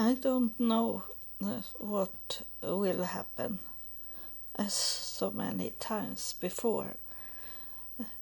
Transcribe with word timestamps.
I 0.00 0.14
don't 0.14 0.60
know 0.60 1.02
uh, 1.44 1.62
what 1.76 2.42
will 2.62 3.02
happen 3.02 3.58
as 4.54 4.72
so 4.72 5.32
many 5.32 5.72
times 5.80 6.36
before, 6.40 6.94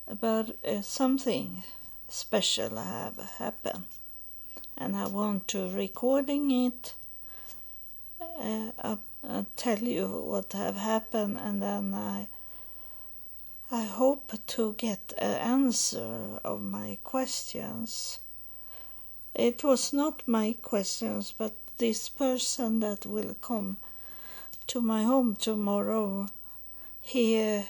but 0.08 0.56
uh, 0.66 0.80
something 0.80 1.64
special 2.08 2.76
have 2.76 3.18
happened, 3.38 3.84
and 4.78 4.96
I 4.96 5.06
want 5.06 5.48
to 5.48 5.68
recording 5.68 6.50
it. 6.50 6.94
Uh, 8.22 8.70
I'll 9.28 9.46
tell 9.56 9.80
you 9.80 10.06
what 10.06 10.54
have 10.54 10.76
happened, 10.76 11.36
and 11.36 11.60
then 11.60 11.92
I 11.92 12.28
I 13.70 13.84
hope 13.84 14.32
to 14.46 14.72
get 14.78 15.12
an 15.18 15.36
answer 15.40 16.40
of 16.42 16.62
my 16.62 16.96
questions. 17.04 18.20
It 19.34 19.62
was 19.62 19.92
not 19.92 20.22
my 20.26 20.56
questions, 20.62 21.34
but 21.36 21.52
this 21.78 22.08
person 22.08 22.80
that 22.80 23.06
will 23.06 23.34
come 23.40 23.76
to 24.66 24.80
my 24.80 25.04
home 25.04 25.36
tomorrow, 25.36 26.28
he 27.00 27.40
uh, 27.40 27.62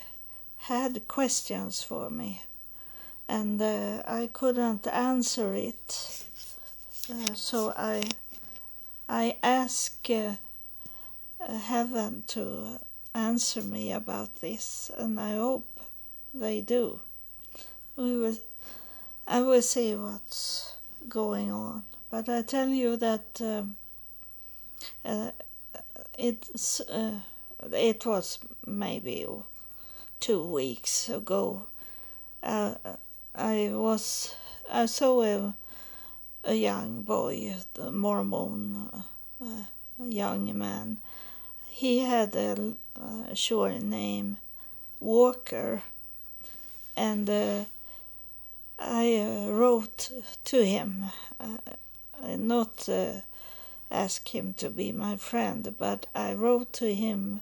had 0.56 1.06
questions 1.08 1.82
for 1.82 2.10
me, 2.10 2.42
and 3.28 3.60
uh, 3.60 4.02
I 4.06 4.30
couldn't 4.32 4.86
answer 4.86 5.54
it. 5.54 6.24
Uh, 7.10 7.34
so 7.34 7.72
I 7.76 8.02
I 9.08 9.36
asked 9.42 10.10
uh, 10.10 10.32
heaven 11.40 12.24
to 12.28 12.80
answer 13.14 13.62
me 13.62 13.92
about 13.92 14.36
this, 14.40 14.90
and 14.96 15.18
I 15.20 15.34
hope 15.34 15.80
they 16.34 16.60
do. 16.60 17.00
We 17.96 18.18
will, 18.18 18.36
I 19.26 19.42
will 19.42 19.62
see 19.62 19.94
what's 19.94 20.74
going 21.08 21.50
on. 21.50 21.84
But 22.10 22.28
I 22.28 22.42
tell 22.42 22.68
you 22.68 22.96
that 22.96 23.40
um, 23.40 23.76
uh, 25.04 25.30
it's 26.18 26.80
uh, 26.80 27.20
it 27.72 28.04
was 28.06 28.38
maybe 28.66 29.26
two 30.20 30.46
weeks 30.46 31.08
ago. 31.08 31.66
Uh, 32.42 32.74
I 33.34 33.70
was 33.72 34.34
I 34.70 34.86
saw 34.86 35.22
a, 35.22 35.54
a 36.44 36.54
young 36.54 37.02
boy, 37.02 37.54
a 37.78 37.90
Mormon, 37.90 38.90
uh, 39.42 39.46
a 40.00 40.06
young 40.06 40.56
man. 40.58 40.98
He 41.68 41.98
had 41.98 42.34
a, 42.34 42.74
short 43.34 43.82
name, 43.82 44.38
Walker 44.98 45.82
and 46.96 47.28
uh, 47.28 47.64
I 48.78 49.16
uh, 49.16 49.50
wrote 49.52 50.10
to 50.44 50.64
him, 50.64 51.04
uh, 51.38 51.58
not 52.36 52.88
uh, 52.88 53.20
ask 53.90 54.34
him 54.34 54.54
to 54.54 54.70
be 54.70 54.92
my 54.92 55.16
friend, 55.16 55.74
but 55.78 56.06
I 56.14 56.34
wrote 56.34 56.72
to 56.74 56.94
him 56.94 57.40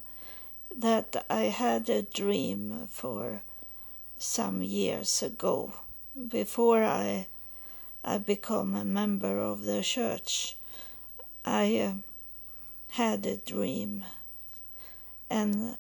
that 0.77 1.25
I 1.31 1.45
had 1.45 1.89
a 1.89 2.03
dream 2.03 2.89
for 2.91 3.43
some 4.19 4.63
years 4.63 5.23
ago, 5.23 5.75
before 6.29 6.83
I 6.83 7.27
I 8.07 8.19
become 8.19 8.75
a 8.75 8.85
member 8.85 9.39
of 9.39 9.65
the 9.65 9.83
church. 9.83 10.57
I 11.45 11.77
uh, 11.79 11.93
had 12.91 13.25
a 13.25 13.39
dream, 13.39 14.05
and 15.31 15.77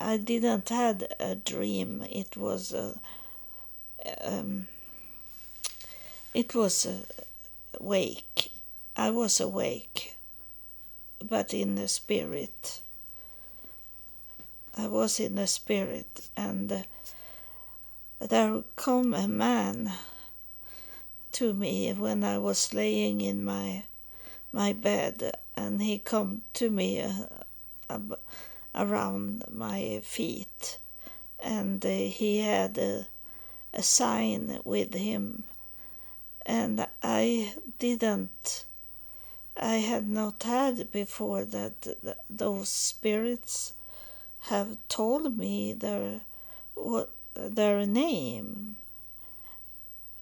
I 0.00 0.18
didn't 0.18 0.68
had 0.68 1.14
a 1.18 1.34
dream. 1.34 2.04
It 2.08 2.36
was 2.36 2.72
a, 2.72 2.98
um, 4.20 4.68
it 6.32 6.54
was 6.54 6.86
a 6.86 6.98
wake. 7.80 8.52
I 8.96 9.10
was 9.10 9.40
awake, 9.40 10.16
but 11.22 11.54
in 11.54 11.74
the 11.74 11.88
spirit. 11.88 12.80
I 14.76 14.86
was 14.86 15.20
in 15.20 15.34
the 15.34 15.46
spirit, 15.46 16.28
and 16.36 16.84
there 18.20 18.62
come 18.76 19.14
a 19.14 19.28
man 19.28 19.92
to 21.32 21.52
me 21.52 21.92
when 21.92 22.24
I 22.24 22.38
was 22.38 22.74
laying 22.74 23.20
in 23.20 23.44
my 23.44 23.84
my 24.52 24.72
bed, 24.72 25.32
and 25.56 25.82
he 25.82 25.98
come 25.98 26.42
to 26.54 26.70
me. 26.70 27.00
Uh, 27.00 27.98
around 28.74 29.44
my 29.50 30.00
feet, 30.02 30.78
and 31.40 31.82
he 31.84 32.38
had 32.38 32.78
a, 32.78 33.06
a 33.74 33.82
sign 33.82 34.60
with 34.64 34.94
him, 34.94 35.44
and 36.46 36.86
I 37.02 37.54
didn't. 37.78 38.64
I 39.56 39.76
had 39.76 40.08
not 40.08 40.42
had 40.42 40.90
before 40.90 41.44
that 41.44 42.16
those 42.28 42.68
spirits 42.68 43.74
have 44.42 44.76
told 44.88 45.36
me 45.38 45.72
their 45.72 46.22
what 46.74 47.10
their 47.34 47.86
name. 47.86 48.76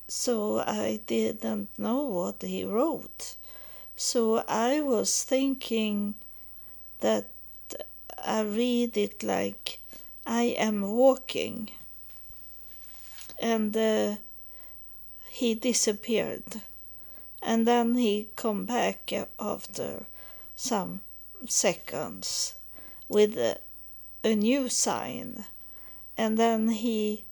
So 0.08 0.58
I 0.58 1.00
didn't 1.06 1.70
know 1.78 2.02
what 2.02 2.42
he 2.42 2.64
wrote. 2.64 3.36
So 3.96 4.44
I 4.48 4.80
was 4.80 5.22
thinking 5.22 6.14
that 7.00 7.26
I 8.24 8.40
read 8.40 8.96
it 8.96 9.22
like 9.22 9.78
I 10.26 10.54
am 10.58 10.82
walking. 10.82 11.70
And 13.40 13.76
uh, 13.76 14.16
he 15.30 15.54
disappeared. 15.54 16.62
And 17.42 17.66
then 17.66 17.94
he 17.94 18.28
come 18.36 18.66
back 18.66 19.12
after 19.38 20.04
some 20.54 21.00
seconds 21.48 22.54
with 23.08 23.36
a, 23.38 23.58
a 24.22 24.34
new 24.34 24.68
sign. 24.68 25.44
And 26.16 26.38
then 26.38 26.68
he 26.68 27.24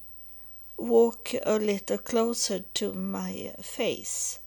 walk 0.77 1.35
a 1.45 1.59
little 1.59 1.99
closer 1.99 2.61
to 2.75 2.95
my 2.95 3.53
face 3.61 4.39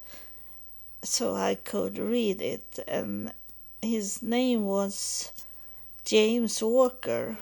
so 1.04 1.36
I 1.36 1.56
could 1.56 1.98
read 1.98 2.42
it. 2.42 2.80
And 2.88 3.34
his 3.82 4.22
name 4.22 4.66
was 4.66 5.32
James 6.06 6.62
Walker. 6.62 7.38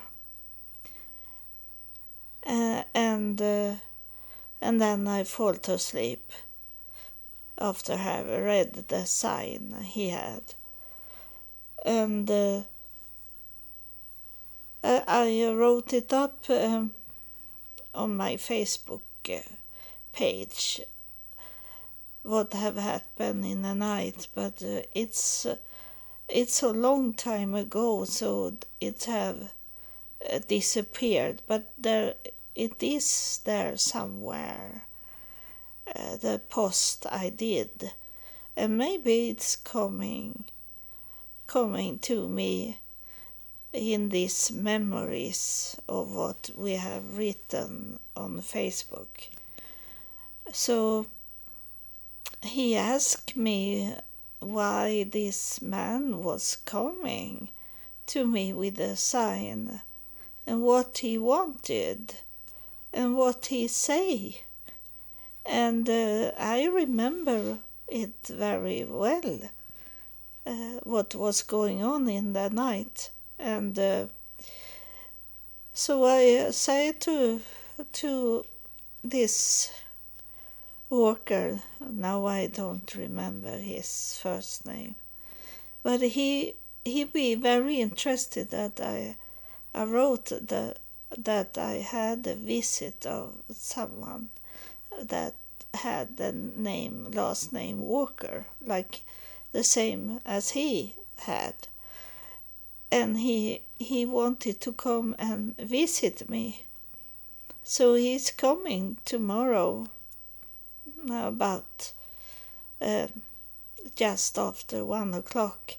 Uh, 2.45 2.83
and 2.93 3.41
uh, 3.41 3.75
and 4.61 4.81
then 4.81 5.07
I 5.07 5.23
fall 5.23 5.53
to 5.53 5.77
sleep 5.77 6.31
after 7.59 7.97
having 7.97 8.43
read 8.43 8.73
the 8.87 9.05
sign 9.05 9.75
he 9.83 10.09
had. 10.09 10.41
And 11.85 12.29
uh, 12.29 12.61
I 14.83 15.51
wrote 15.53 15.93
it 15.93 16.13
up 16.13 16.49
um, 16.49 16.93
on 17.93 18.15
my 18.15 18.35
Facebook 18.35 19.01
uh, 19.29 19.41
page 20.13 20.81
what 22.23 22.53
have 22.53 22.75
happened 22.75 23.45
in 23.45 23.61
the 23.61 23.73
night, 23.73 24.27
but 24.35 24.61
uh, 24.61 24.81
it's 24.93 25.45
uh, 25.45 25.57
it's 26.27 26.61
a 26.61 26.69
long 26.69 27.13
time 27.13 27.55
ago, 27.55 28.05
so 28.05 28.53
it 28.79 29.05
have 29.05 29.51
uh, 30.31 30.39
disappeared. 30.47 31.41
But 31.47 31.71
there, 31.77 32.13
it 32.55 32.83
is 32.83 33.39
there 33.45 33.77
somewhere. 33.77 34.83
Uh, 35.95 36.17
the 36.17 36.39
post 36.49 37.07
I 37.09 37.29
did, 37.29 37.93
and 38.55 38.77
maybe 38.77 39.29
it's 39.29 39.55
coming, 39.55 40.45
coming 41.47 41.97
to 41.99 42.27
me 42.27 42.77
in 43.73 44.09
these 44.09 44.51
memories 44.51 45.79
of 45.87 46.13
what 46.13 46.51
we 46.55 46.73
have 46.73 47.17
written 47.17 47.99
on 48.15 48.41
Facebook. 48.41 49.29
So 50.51 51.07
he 52.43 52.75
asked 52.75 53.35
me 53.35 53.95
why 54.39 55.03
this 55.03 55.61
man 55.61 56.23
was 56.23 56.55
coming 56.65 57.49
to 58.07 58.25
me 58.25 58.53
with 58.53 58.79
a 58.79 58.95
sign 58.95 59.81
and 60.45 60.61
what 60.61 60.99
he 60.99 61.17
wanted 61.17 62.15
and 62.93 63.15
what 63.15 63.47
he 63.47 63.67
say 63.67 64.41
and 65.49 65.89
uh, 65.89 66.31
i 66.37 66.65
remember 66.65 67.57
it 67.87 68.15
very 68.29 68.83
well 68.85 69.39
uh, 70.45 70.79
what 70.83 71.15
was 71.15 71.41
going 71.41 71.83
on 71.83 72.07
in 72.07 72.33
the 72.33 72.49
night 72.49 73.09
and 73.39 73.77
uh, 73.79 74.05
so 75.73 76.05
i 76.05 76.49
say 76.51 76.91
to 76.91 77.41
to 77.91 78.45
this 79.03 79.71
Walker. 80.89 81.61
Now 81.79 82.25
I 82.25 82.47
don't 82.47 82.95
remember 82.95 83.57
his 83.57 84.17
first 84.19 84.65
name, 84.65 84.95
but 85.83 86.01
he 86.01 86.55
he 86.83 87.03
be 87.03 87.35
very 87.35 87.79
interested 87.79 88.49
that 88.49 88.81
I 88.81 89.15
I 89.75 89.83
wrote 89.83 90.25
the 90.25 90.75
that 91.15 91.59
I 91.59 91.73
had 91.75 92.25
a 92.25 92.33
visit 92.33 93.05
of 93.05 93.35
someone 93.51 94.29
that 94.99 95.35
had 95.73 96.17
the 96.17 96.31
name 96.31 97.11
last 97.11 97.53
name 97.53 97.79
Walker, 97.79 98.45
like 98.61 99.01
the 99.51 99.63
same 99.63 100.19
as 100.25 100.51
he 100.51 100.95
had. 101.17 101.55
And 102.91 103.17
he 103.19 103.61
he 103.77 104.05
wanted 104.05 104.59
to 104.61 104.71
come 104.71 105.15
and 105.19 105.55
visit 105.57 106.29
me. 106.29 106.63
So 107.63 107.93
he's 107.93 108.31
coming 108.31 108.97
tomorrow 109.05 109.87
about 111.09 111.93
uh, 112.81 113.07
just 113.95 114.37
after 114.37 114.83
one 114.83 115.13
o'clock. 115.13 115.75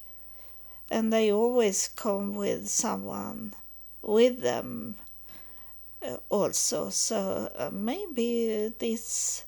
And 0.91 1.13
they 1.13 1.33
always 1.33 1.89
come 1.89 2.35
with 2.35 2.69
someone 2.69 3.55
with 4.03 4.41
them 4.41 4.97
uh, 6.05 6.17
also. 6.29 6.91
So 6.91 7.51
uh, 7.57 7.71
maybe 7.73 8.73
this 8.79 9.45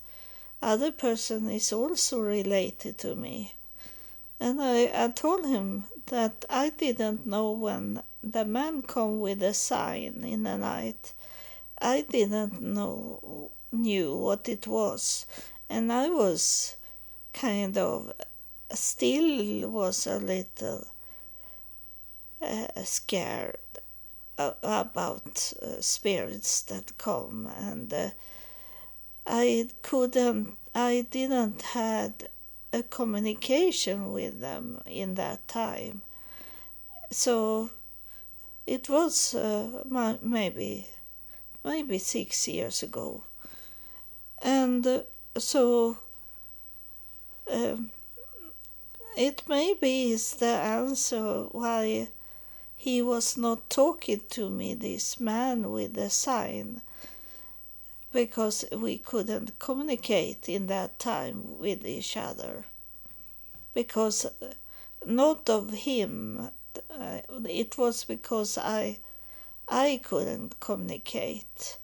other 0.62 0.92
person 0.92 1.50
is 1.50 1.72
also 1.72 2.20
related 2.20 2.98
to 2.98 3.14
me. 3.14 3.54
And 4.40 4.62
I, 4.62 4.90
I 4.94 5.08
told 5.08 5.46
him 5.46 5.84
that 6.06 6.44
I 6.48 6.70
didn't 6.70 7.26
know 7.26 7.50
when 7.50 8.02
the 8.22 8.44
man 8.44 8.82
come 8.82 9.20
with 9.20 9.42
a 9.42 9.54
sign 9.54 10.24
in 10.24 10.44
the 10.44 10.56
night. 10.56 11.12
I 11.80 12.02
didn't 12.02 12.62
know 12.62 13.50
knew 13.72 14.14
what 14.16 14.48
it 14.48 14.66
was, 14.66 15.26
and 15.68 15.92
I 15.92 16.08
was 16.08 16.76
kind 17.32 17.76
of 17.78 18.12
still 18.72 19.68
was 19.70 20.06
a 20.06 20.18
little 20.18 20.86
uh, 22.40 22.66
scared 22.84 23.56
about 24.38 25.52
uh, 25.62 25.80
spirits 25.80 26.62
that 26.62 26.96
come 26.98 27.48
and 27.56 27.92
uh, 27.92 28.10
I 29.26 29.68
couldn't 29.82 30.56
I 30.74 31.06
didn't 31.10 31.62
had 31.62 32.28
a 32.72 32.82
communication 32.82 34.12
with 34.12 34.40
them 34.40 34.82
in 34.86 35.14
that 35.14 35.46
time. 35.46 36.02
So 37.10 37.70
it 38.66 38.88
was 38.88 39.34
uh, 39.34 39.84
maybe 40.22 40.88
maybe 41.64 41.98
6 41.98 42.48
years 42.48 42.82
ago. 42.82 43.24
And 44.40 44.86
uh, 44.86 45.00
so 45.38 45.98
um, 47.50 47.90
it 49.16 49.42
maybe 49.48 50.12
is 50.12 50.34
the 50.34 50.46
answer 50.46 51.44
why 51.52 52.08
he 52.76 53.00
was 53.02 53.36
not 53.36 53.70
talking 53.70 54.22
to 54.30 54.48
me, 54.48 54.74
this 54.74 55.20
man 55.20 55.70
with 55.70 55.94
the 55.94 56.10
sign, 56.10 56.80
because 58.12 58.64
we 58.72 58.98
couldn't 58.98 59.58
communicate 59.58 60.48
in 60.48 60.66
that 60.66 60.98
time 60.98 61.58
with 61.58 61.86
each 61.86 62.16
other. 62.16 62.64
Because 63.74 64.26
uh, 64.26 64.52
not 65.06 65.48
of 65.48 65.72
him, 65.72 66.50
uh, 66.90 67.18
it 67.44 67.78
was 67.78 68.04
because 68.04 68.58
I, 68.58 68.98
I 69.68 70.00
couldn't 70.02 70.60
communicate. 70.60 71.78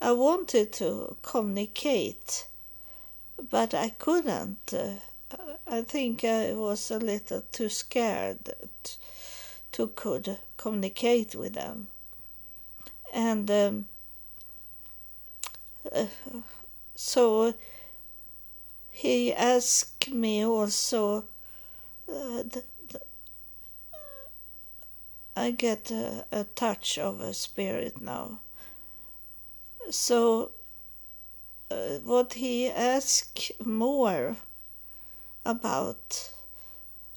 I 0.00 0.12
wanted 0.12 0.72
to 0.74 1.16
communicate, 1.22 2.46
but 3.50 3.72
I 3.72 3.90
couldn't. 3.90 4.72
Uh, 4.72 4.94
I 5.66 5.80
think 5.82 6.24
I 6.24 6.52
was 6.52 6.90
a 6.90 6.98
little 6.98 7.42
too 7.50 7.70
scared 7.70 8.50
to 9.72 9.86
could 9.88 10.38
communicate 10.56 11.34
with 11.34 11.54
them. 11.54 11.88
And 13.12 13.50
um, 13.50 13.86
so 16.94 17.54
he 18.90 19.32
asked 19.32 20.10
me 20.10 20.44
also. 20.44 21.24
Uh, 22.08 22.42
the, 22.44 22.64
the, 22.88 23.00
I 25.36 25.50
get 25.50 25.90
a, 25.90 26.26
a 26.30 26.44
touch 26.44 26.98
of 26.98 27.20
a 27.20 27.32
spirit 27.32 28.00
now. 28.00 28.40
So, 29.90 30.50
uh, 31.70 31.98
what 32.04 32.34
he 32.34 32.68
asked 32.68 33.52
more 33.64 34.36
about 35.44 36.30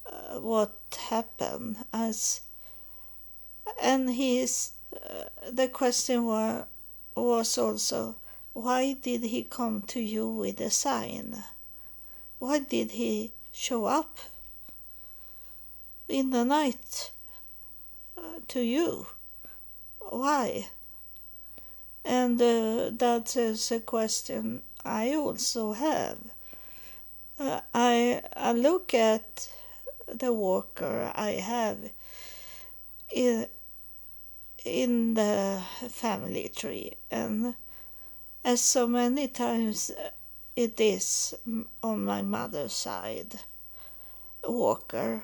uh, 0.06 0.40
what 0.40 0.98
happened 1.10 1.78
as 1.94 2.42
and 3.82 4.10
his 4.10 4.72
uh, 4.96 5.26
the 5.52 5.68
question 5.68 6.26
was 6.26 7.58
also 7.58 8.16
why 8.58 8.94
did 8.94 9.22
he 9.22 9.44
come 9.44 9.84
to 9.84 10.00
you 10.00 10.28
with 10.28 10.60
a 10.60 10.72
sign? 10.72 11.44
Why 12.40 12.58
did 12.58 12.90
he 12.94 13.32
show 13.52 13.86
up 13.86 14.18
in 16.10 16.32
the 16.32 16.44
night 16.44 17.12
uh, 18.18 18.40
to 18.48 18.62
you? 18.62 19.06
Why? 20.00 20.70
And 22.04 22.42
uh, 22.42 22.90
that 22.94 23.36
is 23.36 23.72
a 23.72 23.80
question 23.80 24.64
i 24.84 25.14
also 25.14 25.74
have. 25.74 26.18
Uh, 27.40 27.62
i 27.76 28.24
i 28.36 28.52
look 28.54 28.96
at 28.96 29.50
the 30.08 30.34
walker 30.34 31.12
i 31.14 31.32
have 31.34 31.78
in, 33.14 33.46
in 34.66 35.14
the 35.14 35.62
family 35.90 36.50
tree 36.56 36.94
and 37.12 37.54
as 38.48 38.62
so 38.62 38.88
many 38.88 39.28
times 39.28 39.92
it 40.56 40.80
is 40.80 41.36
on 41.84 42.06
my 42.06 42.22
mother's 42.22 42.72
side 42.72 43.42
walker. 44.48 45.24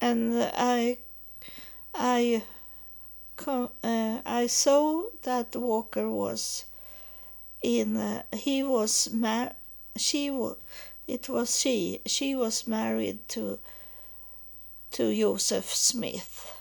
And 0.00 0.50
i 0.56 0.98
i 1.94 2.42
uh, 3.46 4.18
i 4.24 4.46
saw 4.46 5.02
that 5.22 5.54
walker 5.54 6.08
was 6.08 6.64
in 7.62 7.96
uh, 7.96 8.22
he 8.32 8.62
was 8.62 9.12
mar- 9.12 9.56
she 9.96 10.30
it 11.06 11.28
was 11.28 11.60
she 11.60 12.00
she 12.06 12.34
was 12.34 12.66
married 12.66 13.28
to 13.28 13.58
to 14.90 15.14
joseph 15.14 15.72
smith 15.74 16.52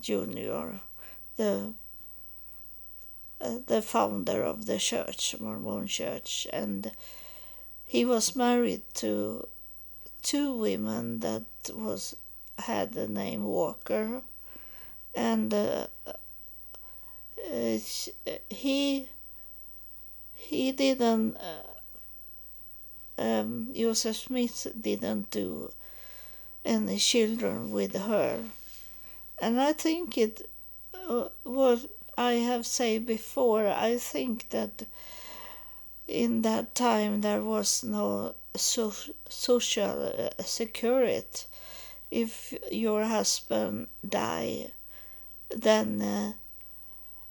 junior 0.00 0.80
the 1.36 1.50
uh, 1.52 1.83
the 3.66 3.82
founder 3.82 4.42
of 4.42 4.66
the 4.66 4.78
church, 4.78 5.34
Mormon 5.38 5.86
church, 5.86 6.46
and 6.52 6.92
he 7.86 8.04
was 8.04 8.34
married 8.36 8.82
to 8.94 9.46
two 10.22 10.56
women 10.56 11.20
that 11.20 11.44
was 11.74 12.16
had 12.58 12.92
the 12.92 13.08
name 13.08 13.44
Walker, 13.44 14.22
and 15.14 15.52
uh, 15.52 15.86
uh, 16.06 17.78
he 18.50 19.08
he 20.34 20.72
didn't. 20.72 21.36
Uh, 21.36 21.62
um, 23.16 23.68
Joseph 23.74 24.16
Smith 24.16 24.66
didn't 24.80 25.30
do 25.30 25.70
any 26.64 26.98
children 26.98 27.70
with 27.70 27.94
her, 27.96 28.42
and 29.40 29.60
I 29.60 29.72
think 29.72 30.18
it 30.18 30.48
uh, 31.08 31.28
what 31.44 31.86
I 32.16 32.34
have 32.34 32.66
said 32.66 33.06
before, 33.06 33.66
I 33.68 33.98
think 33.98 34.50
that 34.50 34.86
in 36.06 36.42
that 36.42 36.74
time 36.74 37.22
there 37.22 37.42
was 37.42 37.82
no 37.82 38.34
so, 38.56 38.92
social 39.28 40.12
uh, 40.18 40.42
security. 40.42 41.44
If 42.10 42.54
your 42.70 43.04
husband 43.04 43.88
die, 44.08 44.70
then 45.50 46.02
uh, 46.02 46.32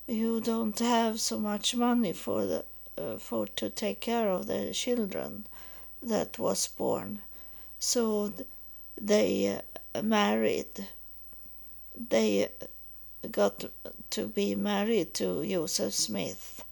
you 0.08 0.42
don't 0.42 0.78
have 0.80 1.20
so 1.20 1.40
much 1.40 1.76
money 1.76 2.14
for 2.14 2.46
the 2.46 2.66
uh, 2.98 3.18
for 3.18 3.48
to 3.48 3.70
take 3.70 4.02
care 4.02 4.30
of 4.30 4.48
the 4.48 4.72
children 4.72 5.48
that 6.02 6.38
was 6.38 6.68
born, 6.68 7.22
so 7.80 8.32
they 9.00 9.60
uh, 9.96 10.02
married. 10.02 10.88
They 12.10 12.50
got 13.32 13.66
to 14.10 14.28
be 14.28 14.56
married 14.56 15.14
to 15.16 15.46
Joseph 15.48 15.94
Smith. 15.94 16.64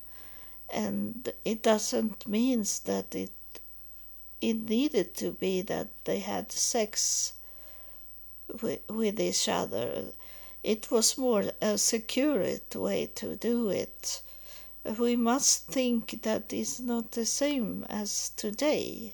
And 0.70 1.32
it 1.44 1.64
doesn't 1.64 2.28
mean 2.28 2.66
that 2.86 3.16
it 3.16 3.32
it 4.42 4.70
needed 4.70 5.16
to 5.16 5.32
be 5.32 5.62
that 5.62 5.88
they 6.06 6.20
had 6.20 6.52
sex 6.52 7.34
with, 8.62 8.82
with 8.90 9.20
each 9.20 9.48
other. 9.48 10.06
It 10.64 10.90
was 10.90 11.18
more 11.18 11.52
a 11.62 11.78
secure 11.78 12.44
way 12.76 13.10
to 13.16 13.36
do 13.36 13.70
it. 13.70 14.22
We 14.84 15.16
must 15.16 15.68
think 15.68 16.24
that 16.24 16.52
it's 16.52 16.80
not 16.80 17.12
the 17.12 17.26
same 17.26 17.86
as 17.88 18.32
today 18.36 19.14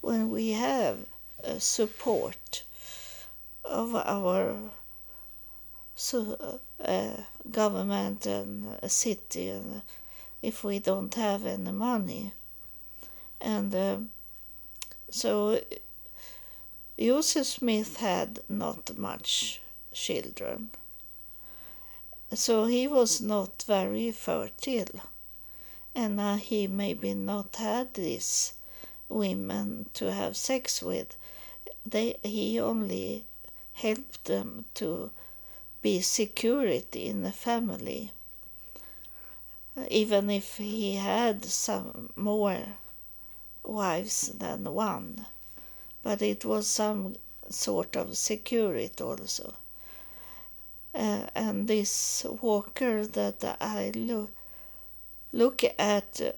when 0.00 0.28
we 0.28 0.50
have 0.52 1.06
support 1.58 2.64
of 3.64 3.94
our 3.94 4.56
so, 5.96 6.36
uh, 6.40 6.58
government 7.50 8.26
and 8.26 8.78
a 8.82 8.88
city 8.88 9.48
and 9.48 9.82
if 10.42 10.62
we 10.62 10.78
don't 10.78 11.14
have 11.14 11.46
any 11.46 11.72
money. 11.72 12.32
And 13.40 13.74
uh, 13.74 13.96
so 15.10 15.60
Joseph 16.98 17.46
Smith 17.46 17.96
had 17.96 18.40
not 18.48 18.96
much 18.96 19.60
children, 19.92 20.70
so 22.32 22.66
he 22.66 22.86
was 22.86 23.20
not 23.20 23.64
very 23.66 24.10
fertile, 24.10 25.00
and 25.94 26.20
uh, 26.20 26.36
he 26.36 26.66
maybe 26.66 27.14
not 27.14 27.56
had 27.56 27.94
these 27.94 28.54
women 29.08 29.86
to 29.94 30.12
have 30.12 30.36
sex 30.36 30.82
with. 30.82 31.16
They 31.86 32.16
he 32.22 32.60
only 32.60 33.24
helped 33.74 34.24
them 34.24 34.64
to 34.74 35.10
be 35.84 36.00
security 36.00 37.02
in 37.06 37.22
the 37.22 37.36
family, 37.48 38.10
even 39.88 40.30
if 40.30 40.56
he 40.56 40.96
had 40.96 41.44
some 41.44 42.10
more 42.16 42.64
wives 43.62 44.28
than 44.28 44.64
one 44.72 45.26
but 46.04 46.20
it 46.20 46.44
was 46.44 46.66
some 46.66 47.16
sort 47.48 47.96
of 47.96 48.16
security 48.16 49.02
also. 49.02 49.54
Uh, 50.94 51.26
and 51.34 51.66
this 51.66 52.24
walker 52.42 53.04
that 53.06 53.56
I 53.60 53.90
lo- 53.96 54.28
look 55.32 55.64
at 55.78 56.36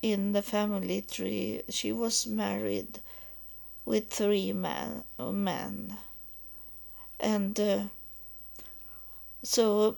in 0.00 0.32
the 0.32 0.40
family 0.40 1.02
tree, 1.02 1.62
she 1.68 1.92
was 1.92 2.26
married 2.26 3.00
with 3.84 4.08
three 4.08 4.52
man, 4.52 5.02
men. 5.18 5.98
And 7.18 7.58
uh, 7.58 7.82
so 9.46 9.96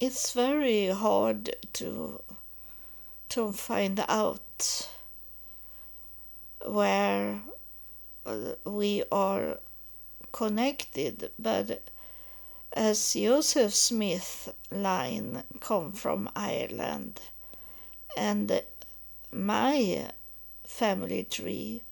it's 0.00 0.32
very 0.32 0.86
hard 0.86 1.54
to 1.74 2.22
to 3.28 3.52
find 3.52 4.02
out 4.08 4.88
where 6.64 7.42
uh, 8.24 8.54
we 8.64 9.02
are 9.12 9.58
connected, 10.32 11.30
but 11.38 11.90
as 12.72 13.12
Joseph 13.12 13.74
Smith 13.74 14.48
line 14.70 15.42
come 15.60 15.92
from 15.92 16.30
Ireland, 16.34 17.20
and 18.16 18.62
my 19.30 20.10
family 20.64 21.24
tree 21.24 21.82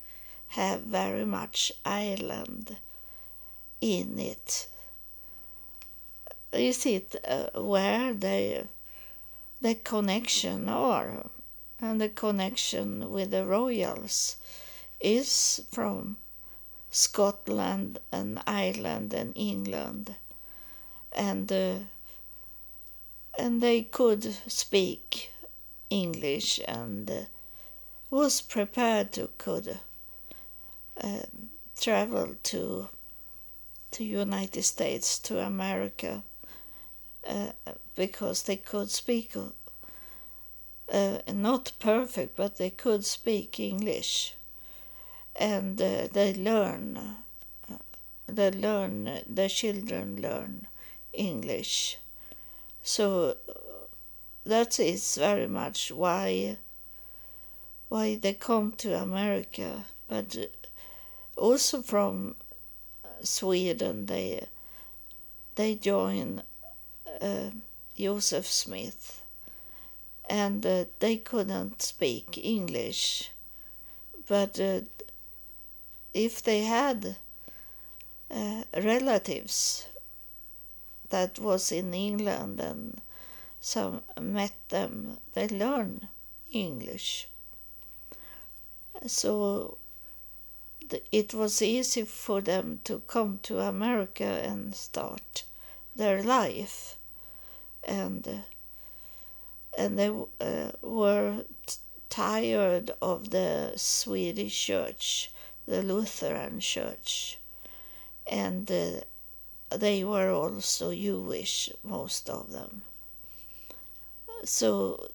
have 0.47 0.81
very 0.81 1.25
much 1.25 1.71
Ireland 1.85 2.77
in 3.79 4.17
it. 4.17 4.67
Is 6.55 6.85
it 6.85 7.15
uh, 7.27 7.61
where 7.61 8.13
the 8.13 8.67
the 9.61 9.75
connection 9.75 10.69
are, 10.69 11.25
and 11.81 11.99
the 11.99 12.09
connection 12.09 13.11
with 13.11 13.31
the 13.31 13.45
royals? 13.45 14.37
is 14.99 15.61
from 15.71 16.17
Scotland 16.89 17.99
and 18.11 18.39
Ireland 18.47 19.13
and 19.13 19.33
England, 19.35 20.15
and 21.11 21.51
uh, 21.51 21.75
and 23.37 23.61
they 23.61 23.83
could 23.83 24.23
speak 24.47 25.31
English 25.89 26.59
and 26.67 27.11
uh, 27.11 27.21
was 28.09 28.41
prepared 28.41 29.11
to 29.13 29.29
could 29.37 29.79
uh, 31.01 31.25
travel 31.79 32.35
to 32.43 32.87
to 33.91 34.03
United 34.03 34.63
States 34.63 35.19
to 35.19 35.39
America 35.39 36.23
uh, 37.27 37.51
because 37.95 38.43
they 38.43 38.57
could 38.57 38.89
speak 38.89 39.35
uh, 40.91 41.17
not 41.33 41.71
perfect 41.79 42.35
but 42.35 42.57
they 42.57 42.69
could 42.69 43.05
speak 43.05 43.59
English. 43.59 44.35
And 45.35 45.81
uh, 45.81 46.07
they 46.11 46.33
learn 46.33 46.97
uh, 46.97 47.15
they 48.27 48.51
learn 48.51 49.21
the 49.27 49.49
children 49.49 50.21
learn 50.21 50.67
english. 51.13 51.97
So 52.83 53.37
that 54.45 54.79
is 54.79 55.15
very 55.15 55.47
much 55.47 55.91
why 55.91 56.57
why 57.89 58.15
they 58.15 58.33
come 58.33 58.71
to 58.77 59.01
america. 59.01 59.85
But 60.07 60.37
also 61.35 61.81
from 61.81 62.35
sweden 63.21 64.05
they 64.05 64.47
they 65.55 65.75
join 65.75 66.39
uh, 66.39 66.43
joseph 67.95 68.47
smith 68.47 69.21
and 70.29 70.65
uh, 70.65 70.85
they 70.99 71.17
couldn't 71.17 71.81
speak 71.81 72.37
english 72.37 73.31
but 74.27 74.59
uh, 74.59 74.81
if 76.13 76.41
they 76.41 76.63
had 76.63 77.15
uh, 78.31 78.63
relatives 78.75 79.87
that 81.09 81.39
was 81.39 81.71
in 81.71 81.93
England 81.93 82.59
and 82.59 83.01
some 83.61 84.01
met 84.19 84.53
them, 84.69 85.17
they 85.33 85.47
learn 85.47 86.07
English. 86.51 87.27
So 89.07 89.77
it 91.11 91.33
was 91.33 91.61
easy 91.61 92.03
for 92.03 92.41
them 92.41 92.79
to 92.85 92.99
come 93.07 93.39
to 93.43 93.59
America 93.59 94.41
and 94.43 94.73
start 94.73 95.43
their 95.95 96.23
life, 96.23 96.95
and 97.85 98.43
and 99.77 99.99
they 99.99 100.09
uh, 100.09 100.71
were 100.81 101.43
tired 102.09 102.91
of 103.01 103.29
the 103.31 103.73
Swedish 103.75 104.65
church 104.65 105.29
the 105.67 105.81
Lutheran 105.81 106.59
Church, 106.59 107.39
and 108.27 108.69
uh, 108.69 109.01
they 109.75 110.03
were 110.03 110.31
also 110.31 110.93
Jewish, 110.93 111.69
most 111.83 112.29
of 112.29 112.51
them. 112.51 112.83
So 114.43 115.09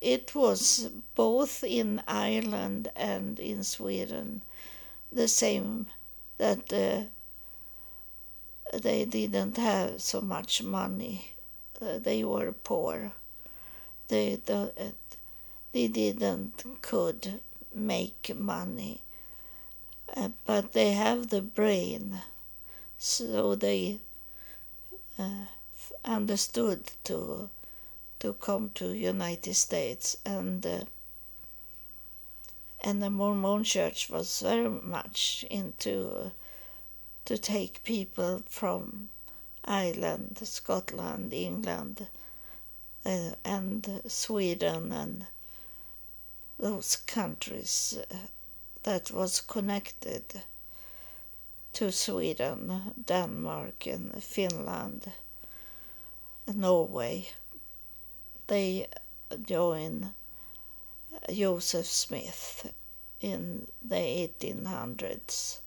it 0.00 0.34
was 0.34 0.90
both 1.14 1.64
in 1.64 2.02
Ireland 2.06 2.88
and 2.94 3.40
in 3.40 3.64
Sweden 3.64 4.42
the 5.10 5.26
same 5.26 5.86
that 6.38 6.72
uh, 6.72 7.08
they 8.72 9.04
didn't 9.04 9.56
have 9.56 10.00
so 10.00 10.20
much 10.20 10.62
money. 10.62 11.32
Uh, 11.80 11.98
they 11.98 12.24
were 12.24 12.52
poor. 12.52 13.12
They, 14.08 14.36
the, 14.44 14.72
they 15.72 15.88
didn't 15.88 16.64
could 16.82 17.40
make 17.74 18.34
money, 18.36 19.00
uh, 20.16 20.30
but 20.44 20.72
they 20.72 20.92
have 20.92 21.28
the 21.28 21.42
brain, 21.42 22.20
so 22.98 23.54
they 23.54 23.98
uh, 25.18 25.46
understood 26.04 26.90
to 27.04 27.50
to 28.18 28.32
come 28.34 28.70
to 28.74 28.92
United 28.92 29.54
States 29.54 30.16
and 30.26 30.66
uh, 30.66 30.80
and 32.82 33.02
the 33.02 33.10
Mormon 33.10 33.62
Church 33.62 34.10
was 34.10 34.40
very 34.40 34.68
much 34.68 35.44
into 35.50 36.10
uh, 36.10 36.30
to 37.30 37.38
take 37.38 37.84
people 37.84 38.42
from 38.48 39.08
Ireland, 39.64 40.40
Scotland, 40.42 41.32
England, 41.32 42.08
uh, 43.06 43.34
and 43.44 44.02
Sweden 44.08 44.90
and 44.90 45.26
those 46.58 46.96
countries 46.96 47.96
uh, 48.10 48.16
that 48.82 49.12
was 49.12 49.40
connected 49.40 50.42
to 51.74 51.92
Sweden, 51.92 52.94
Denmark, 53.06 53.86
and 53.86 54.20
Finland, 54.20 55.12
and 56.48 56.56
Norway. 56.56 57.28
They 58.48 58.88
joined 59.46 60.10
Joseph 61.32 61.86
Smith 61.86 62.74
in 63.20 63.68
the 63.80 63.94
1800s. 63.94 65.60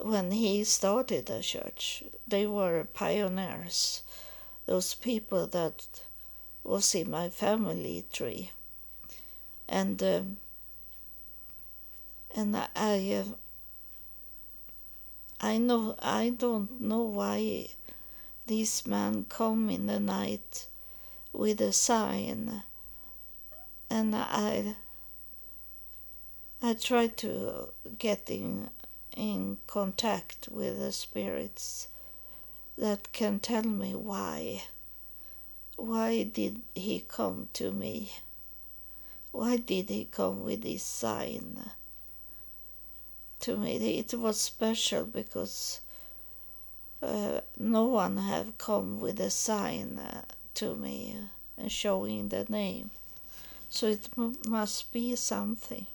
When 0.00 0.30
he 0.30 0.64
started 0.64 1.26
the 1.26 1.40
church, 1.42 2.04
they 2.26 2.46
were 2.46 2.86
pioneers, 2.92 4.02
those 4.66 4.94
people 4.94 5.46
that 5.48 5.86
was 6.64 6.94
in 6.94 7.10
my 7.10 7.30
family 7.30 8.04
tree. 8.12 8.50
And 9.68 10.02
uh, 10.02 10.22
and 12.34 12.56
I 12.56 13.24
uh, 13.24 13.24
I 15.40 15.58
know 15.58 15.96
I 15.98 16.30
don't 16.30 16.80
know 16.80 17.02
why 17.02 17.68
this 18.46 18.86
man 18.86 19.26
come 19.28 19.70
in 19.70 19.86
the 19.86 20.00
night 20.00 20.66
with 21.32 21.60
a 21.60 21.72
sign. 21.72 22.62
And 23.88 24.14
I 24.14 24.76
I 26.62 26.74
try 26.74 27.06
to 27.06 27.68
get 27.98 28.28
in 28.30 28.70
in 29.16 29.58
contact 29.66 30.48
with 30.50 30.78
the 30.78 30.92
spirits 30.92 31.88
that 32.78 33.12
can 33.12 33.38
tell 33.40 33.64
me 33.64 33.94
why 33.94 34.62
why 35.76 36.22
did 36.22 36.62
he 36.74 37.00
come 37.08 37.48
to 37.52 37.72
me 37.72 38.12
why 39.32 39.56
did 39.56 39.88
he 39.88 40.04
come 40.04 40.44
with 40.44 40.62
this 40.62 40.82
sign? 40.82 41.70
to 43.46 43.56
me. 43.56 43.76
It 43.76 44.14
was 44.14 44.40
special 44.40 45.04
because 45.04 45.80
uh, 47.02 47.40
no 47.56 47.84
one 47.84 48.16
have 48.16 48.58
come 48.58 48.98
with 48.98 49.20
a 49.20 49.30
sign 49.30 49.98
uh, 49.98 50.22
to 50.54 50.74
me 50.74 51.16
and 51.56 51.70
showing 51.70 52.28
the 52.28 52.44
name. 52.48 52.90
So 53.68 53.86
it 53.86 54.08
m- 54.16 54.36
must 54.48 54.92
be 54.92 55.14
something 55.16 55.86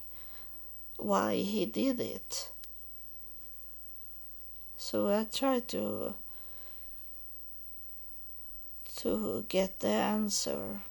why 0.98 1.38
he 1.38 1.66
did 1.66 2.00
it. 2.00 2.51
So 4.81 5.09
I 5.09 5.25
tried 5.25 5.67
to 5.69 6.15
to 8.95 9.45
get 9.47 9.79
the 9.79 9.89
answer 9.89 10.81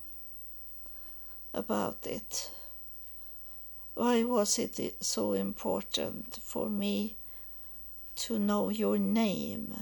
about 1.52 2.06
it. 2.06 2.52
Why 3.94 4.22
was 4.22 4.60
it 4.60 4.94
so 5.04 5.32
important 5.32 6.38
for 6.40 6.68
me 6.70 7.16
to 8.14 8.38
know 8.38 8.68
your 8.68 8.96
name? 8.96 9.74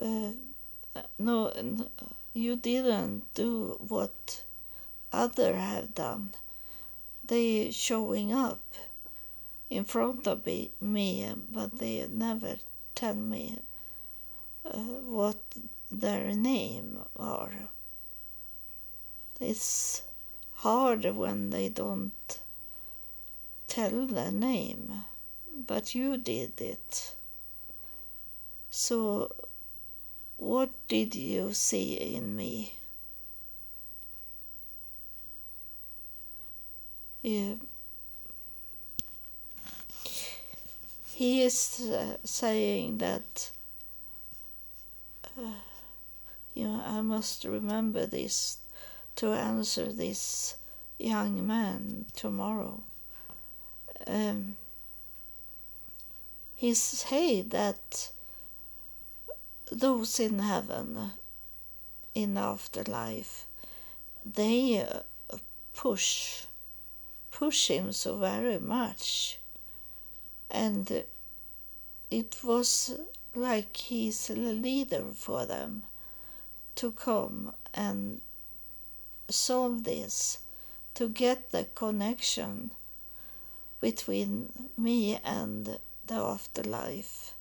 Uh, 0.00 0.30
no, 1.18 1.52
you 2.32 2.54
didn't 2.54 3.34
do 3.34 3.76
what 3.88 4.44
other 5.12 5.56
have 5.56 5.96
done. 5.96 6.30
They 7.24 7.72
showing 7.72 8.32
up 8.32 8.62
in 9.70 9.84
front 9.84 10.26
of 10.26 10.46
me, 10.46 11.34
but 11.50 11.78
they 11.78 12.06
never 12.08 12.56
tell 12.94 13.14
me 13.14 13.58
uh, 14.64 14.78
what 14.78 15.38
their 15.90 16.34
name 16.34 16.98
are. 17.16 17.52
It's 19.40 20.02
hard 20.54 21.04
when 21.04 21.50
they 21.50 21.68
don't 21.68 22.40
tell 23.68 24.06
their 24.06 24.32
name, 24.32 25.04
but 25.66 25.94
you 25.94 26.16
did 26.16 26.60
it. 26.60 27.14
So, 28.70 29.34
what 30.38 30.70
did 30.88 31.14
you 31.14 31.52
see 31.52 31.94
in 31.94 32.34
me? 32.34 32.72
Yeah. 37.22 37.54
He 41.18 41.42
is 41.42 41.80
uh, 41.80 42.16
saying 42.22 42.98
that 42.98 43.50
uh, 45.36 45.50
you 46.54 46.68
know, 46.68 46.80
I 46.86 47.00
must 47.00 47.42
remember 47.42 48.06
this 48.06 48.58
to 49.16 49.32
answer 49.32 49.92
this 49.92 50.54
young 50.96 51.44
man 51.44 52.04
tomorrow. 52.14 52.82
Um, 54.06 54.54
he 56.54 56.72
said 56.72 57.50
that 57.50 58.12
those 59.72 60.20
in 60.20 60.38
heaven, 60.38 61.10
in 62.14 62.36
afterlife, 62.38 63.44
they 64.24 64.86
uh, 64.88 65.38
push 65.74 66.44
push 67.32 67.66
him 67.66 67.90
so 67.90 68.18
very 68.18 68.60
much, 68.60 69.40
and 70.50 71.04
it 72.10 72.38
was 72.42 72.98
like 73.34 73.76
he's 73.76 74.30
a 74.30 74.34
leader 74.34 75.04
for 75.14 75.46
them 75.46 75.82
to 76.76 76.92
come 76.92 77.52
and 77.74 78.20
solve 79.28 79.84
this, 79.84 80.38
to 80.94 81.08
get 81.08 81.50
the 81.50 81.64
connection 81.74 82.70
between 83.80 84.52
me 84.76 85.18
and 85.24 85.78
the 86.06 86.14
afterlife. 86.14 87.34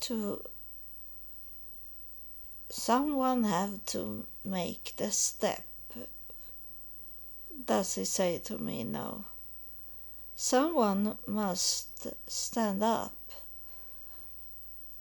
To 0.00 0.42
someone 2.68 3.44
have 3.44 3.84
to 3.86 4.26
make 4.44 4.92
the 4.96 5.10
step, 5.10 5.64
does 7.66 7.94
he 7.94 8.04
say 8.04 8.38
to 8.38 8.58
me 8.58 8.84
now. 8.84 9.24
Someone 10.36 11.16
must 11.26 12.08
stand 12.26 12.82
up 12.82 13.14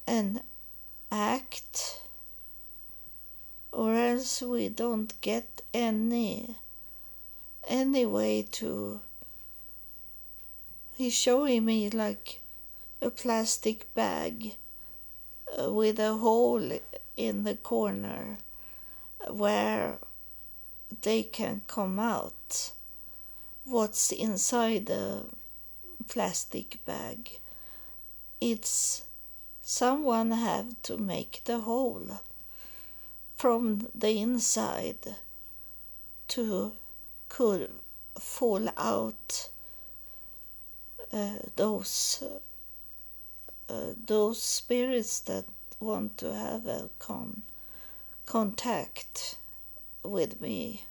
and 0.06 0.42
act 1.12 2.02
or 3.72 3.96
else 3.96 4.42
we 4.44 4.70
don't 4.70 5.20
get 5.22 5.62
any 5.74 6.56
any 7.68 8.06
way 8.06 8.44
to. 8.44 9.02
He's 10.96 11.14
showing 11.14 11.66
me 11.66 11.90
like 11.90 12.40
a 13.02 13.10
plastic 13.10 13.92
bag 13.96 14.56
uh, 15.58 15.74
with 15.74 16.00
a 16.00 16.14
hole 16.14 16.80
in 17.18 17.44
the 17.44 17.56
corner 17.56 18.38
where 19.28 19.98
they 21.02 21.24
can 21.24 21.64
come 21.68 21.98
out 21.98 22.74
what's 23.66 24.12
inside 24.12 24.86
the 24.88 25.24
plastic 26.08 26.78
bag 26.86 27.40
it's 28.42 29.04
someone 29.62 30.32
have 30.32 30.82
to 30.84 30.98
make 30.98 31.42
the 31.46 31.60
hole 31.60 32.20
from 33.38 33.88
the 33.96 34.20
inside 34.20 35.16
to 36.28 36.74
could 37.30 37.70
fall 38.20 38.68
out 38.78 39.50
uh, 41.12 41.40
those 41.56 42.24
uh, 43.70 43.94
those 44.08 44.42
spirits 44.42 45.20
that 45.22 45.46
want 45.80 46.18
to 46.18 46.34
have 46.34 46.66
a 46.66 46.90
con- 47.00 47.44
contact 48.26 49.36
with 50.04 50.40
me. 50.42 50.86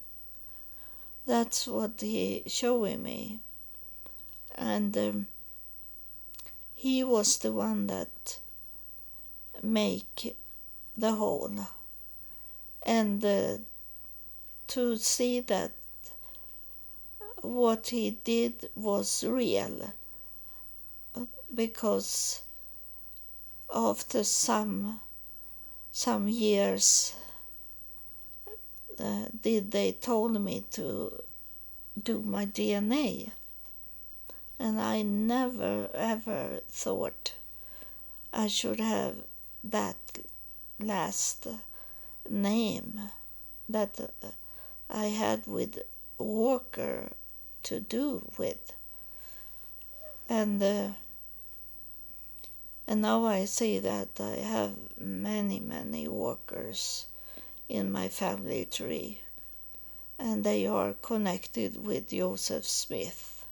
That's 1.26 1.66
what 1.66 2.00
he 2.00 2.42
showing 2.46 3.02
me, 3.02 3.40
and 4.54 4.96
um, 4.98 5.26
he 6.74 7.04
was 7.04 7.38
the 7.38 7.52
one 7.52 7.86
that 7.86 8.38
make 9.62 10.36
the 10.96 11.12
hole 11.12 11.66
and 12.84 13.24
uh, 13.24 13.58
to 14.66 14.96
see 14.96 15.40
that 15.40 15.72
what 17.40 17.88
he 17.88 18.10
did 18.10 18.68
was 18.74 19.24
real. 19.24 19.92
Because 21.54 22.42
after 23.74 24.24
some 24.24 25.00
some 25.90 26.28
years 26.28 27.14
did 29.42 29.70
they 29.70 29.92
told 29.92 30.40
me 30.40 30.64
to 30.70 31.22
do 32.02 32.20
my 32.20 32.46
DNA 32.46 33.30
and 34.58 34.80
I 34.80 35.02
never 35.02 35.88
ever 35.94 36.60
thought 36.68 37.34
I 38.32 38.46
should 38.46 38.80
have 38.80 39.16
that 39.64 39.96
last 40.78 41.48
name 42.28 43.10
that 43.68 43.98
uh, 44.00 44.28
I 44.88 45.06
had 45.06 45.46
with 45.46 45.82
Walker 46.16 47.12
to 47.64 47.80
do 47.80 48.30
with. 48.38 48.72
And 50.28 50.62
uh, 50.62 50.88
and 52.86 53.02
now 53.02 53.24
I 53.24 53.44
see 53.44 53.78
that 53.80 54.20
I 54.20 54.36
have 54.36 54.74
many, 54.98 55.60
many 55.60 56.08
Walkers 56.08 57.06
in 57.68 57.90
my 57.90 58.08
family 58.08 58.64
tree, 58.64 59.20
and 60.18 60.44
they 60.44 60.66
are 60.66 60.94
connected 60.94 61.84
with 61.86 62.10
Joseph 62.10 62.66
Smith. 62.66 63.46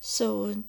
So 0.00 0.62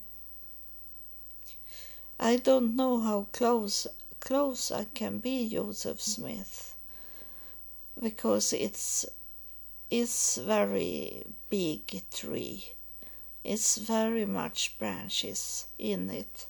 I 2.20 2.36
don't 2.36 2.76
know 2.76 3.00
how 3.00 3.26
close 3.32 3.86
close 4.20 4.70
I 4.70 4.84
can 4.84 5.18
be 5.18 5.48
Joseph 5.48 6.00
Smith 6.00 6.76
because 8.00 8.52
it's 8.52 9.04
it's 9.90 10.36
very 10.36 11.24
big 11.50 12.02
tree. 12.12 12.72
It's 13.42 13.76
very 13.76 14.24
much 14.24 14.78
branches 14.78 15.66
in 15.78 16.08
it, 16.10 16.46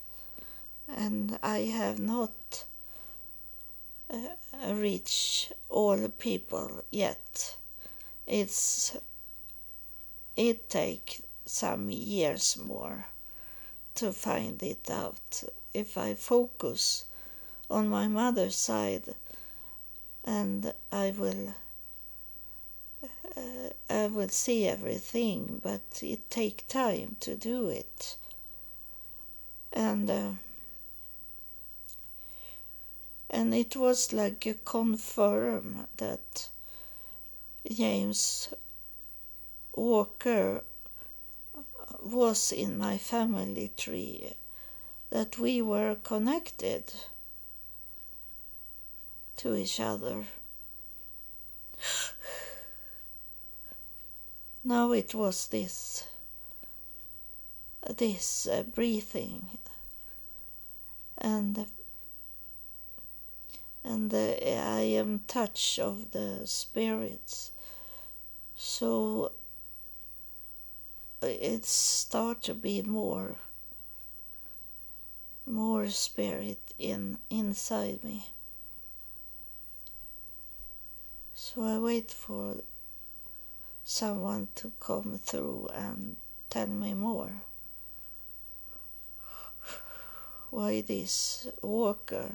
and 0.87 1.39
I 1.41 1.59
have 1.59 1.99
not 1.99 2.65
uh, 4.13 4.73
reached 4.73 5.51
all 5.69 6.07
people 6.07 6.83
yet. 6.91 7.57
It's 8.27 8.95
it 10.35 10.69
take 10.69 11.21
some 11.45 11.89
years 11.89 12.57
more 12.57 13.07
to 13.95 14.11
find 14.11 14.61
it 14.63 14.89
out 14.89 15.43
if 15.73 15.97
I 15.97 16.13
focus 16.13 17.05
on 17.69 17.87
my 17.89 18.07
mother's 18.07 18.55
side 18.55 19.15
and 20.23 20.73
I 20.91 21.13
will 21.17 21.53
uh, 23.35 23.69
I 23.89 24.07
will 24.07 24.29
see 24.29 24.67
everything, 24.67 25.59
but 25.63 25.81
it 26.01 26.29
take 26.29 26.67
time 26.67 27.17
to 27.21 27.35
do 27.35 27.69
it. 27.69 28.15
And 29.71 30.09
uh, 30.09 30.29
and 33.33 33.51
it 33.55 33.75
was 33.75 34.13
like 34.13 34.45
a 34.45 34.53
confirm 34.53 35.87
that 35.97 36.49
James 37.67 38.53
Walker 39.75 40.61
was 42.03 42.51
in 42.51 42.77
my 42.77 42.99
family 42.99 43.71
tree, 43.75 44.33
that 45.09 45.39
we 45.39 45.63
were 45.63 45.95
connected 45.95 46.93
to 49.37 49.55
each 49.55 49.79
other. 49.79 50.25
Now 54.65 54.93
it 54.93 55.13
was 55.13 55.47
this, 55.47 56.07
this 57.97 58.47
uh, 58.47 58.63
breathing, 58.63 59.57
and 61.17 61.65
and 63.83 64.13
uh, 64.13 64.17
I 64.17 64.81
am 64.81 65.21
touch 65.27 65.79
of 65.79 66.11
the 66.11 66.41
spirits, 66.45 67.51
so 68.55 69.31
it 71.21 71.65
start 71.65 72.41
to 72.43 72.53
be 72.53 72.81
more, 72.81 73.35
more 75.45 75.89
spirit 75.89 76.59
in 76.77 77.17
inside 77.29 78.03
me. 78.03 78.27
So 81.33 81.63
I 81.63 81.77
wait 81.77 82.11
for 82.11 82.57
someone 83.83 84.47
to 84.55 84.71
come 84.79 85.19
through 85.21 85.69
and 85.73 86.15
tell 86.49 86.67
me 86.67 86.93
more. 86.93 87.41
Why 90.49 90.81
this 90.81 91.47
walker? 91.61 92.31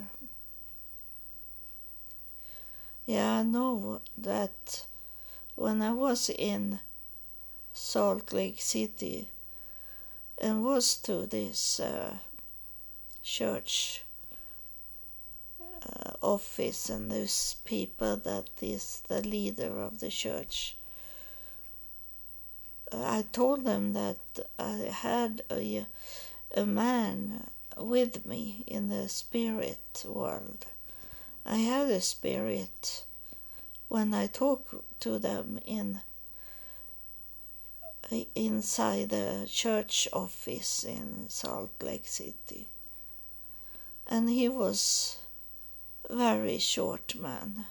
Yeah, 3.09 3.39
I 3.39 3.43
know 3.43 4.03
that 4.19 4.87
when 5.57 5.83
I 5.83 5.93
was 5.95 6.29
in 6.31 6.79
Salt 7.73 8.33
Lake 8.33 8.61
City 8.61 9.29
and 10.41 10.63
was 10.63 10.95
to 10.99 11.27
this 11.27 11.81
uh, 11.81 12.19
church 13.23 14.03
uh, 15.61 16.13
office 16.21 16.91
and 16.91 17.11
those 17.11 17.57
people 17.65 18.19
that 18.19 18.51
is 18.61 19.01
the 19.09 19.23
leader 19.23 19.81
of 19.81 20.01
the 20.01 20.11
church 20.11 20.77
I 22.93 23.25
told 23.33 23.65
them 23.65 23.95
that 23.95 24.19
I 24.59 24.73
had 24.93 25.43
a, 25.51 25.87
a 26.55 26.67
man 26.67 27.49
with 27.77 28.27
me 28.27 28.65
in 28.67 28.89
the 28.89 29.09
spirit 29.09 30.05
world. 30.07 30.67
I 31.45 31.57
had 31.57 31.91
a 31.91 32.01
spirit 32.01 33.05
when 33.89 34.13
I 34.13 34.27
talk 34.27 34.85
to 35.01 35.19
them 35.19 35.61
in 35.65 36.01
inside 38.35 39.11
the 39.11 39.47
church 39.51 40.09
office 40.13 40.85
in 40.85 41.29
Salt 41.29 41.71
Lake 41.83 42.07
City. 42.07 42.69
And 44.07 44.31
he 44.31 44.49
was 44.49 45.19
very 46.09 46.59
short 46.59 47.15
man. 47.15 47.67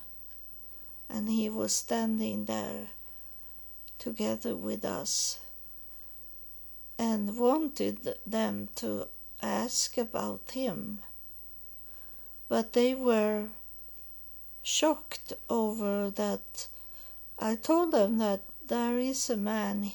And 1.10 1.30
he 1.30 1.50
was 1.50 1.74
standing 1.74 2.46
there 2.46 2.90
together 3.98 4.56
with 4.56 4.86
us 4.86 5.40
and 7.00 7.38
wanted 7.38 8.16
them 8.26 8.70
to 8.76 9.08
ask 9.42 9.98
about 9.98 10.52
him. 10.52 11.00
But 12.50 12.74
they 12.74 12.94
were 12.94 13.48
shocked 14.68 15.32
over 15.50 16.10
that 16.10 16.68
I 17.40 17.56
told 17.56 17.94
them 17.94 18.18
that 18.18 18.42
there 18.68 19.00
is 19.00 19.30
a 19.30 19.38
man 19.38 19.94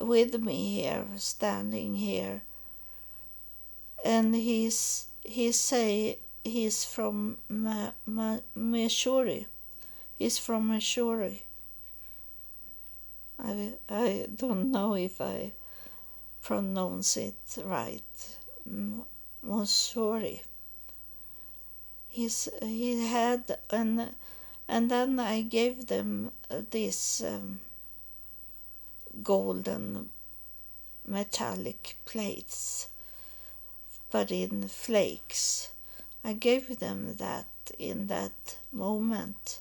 with 0.00 0.40
me 0.40 0.76
here, 0.76 1.04
standing 1.16 1.96
here, 1.96 2.40
and 4.02 4.34
he's 4.34 5.08
he 5.22 5.52
say 5.52 6.16
he's 6.42 6.86
from 6.86 7.36
Missouri. 8.54 9.46
He's 10.18 10.38
from 10.38 10.68
Missouri. 10.68 11.42
I, 13.38 13.74
I 13.90 14.26
don't 14.34 14.70
know 14.70 14.94
if 14.94 15.20
I 15.20 15.52
pronounce 16.42 17.18
it 17.18 17.58
right. 17.62 18.36
Missouri. 19.42 20.42
He's, 22.10 22.48
he 22.60 23.06
had 23.06 23.56
an, 23.70 24.14
and 24.68 24.90
then 24.90 25.18
I 25.18 25.42
gave 25.42 25.86
them 25.86 26.32
this 26.70 27.22
um, 27.22 27.60
golden 29.22 30.10
metallic 31.06 31.96
plates, 32.04 32.88
but 34.10 34.30
in 34.30 34.68
flakes. 34.68 35.70
I 36.22 36.34
gave 36.34 36.80
them 36.80 37.16
that 37.16 37.46
in 37.78 38.08
that 38.08 38.56
moment 38.72 39.60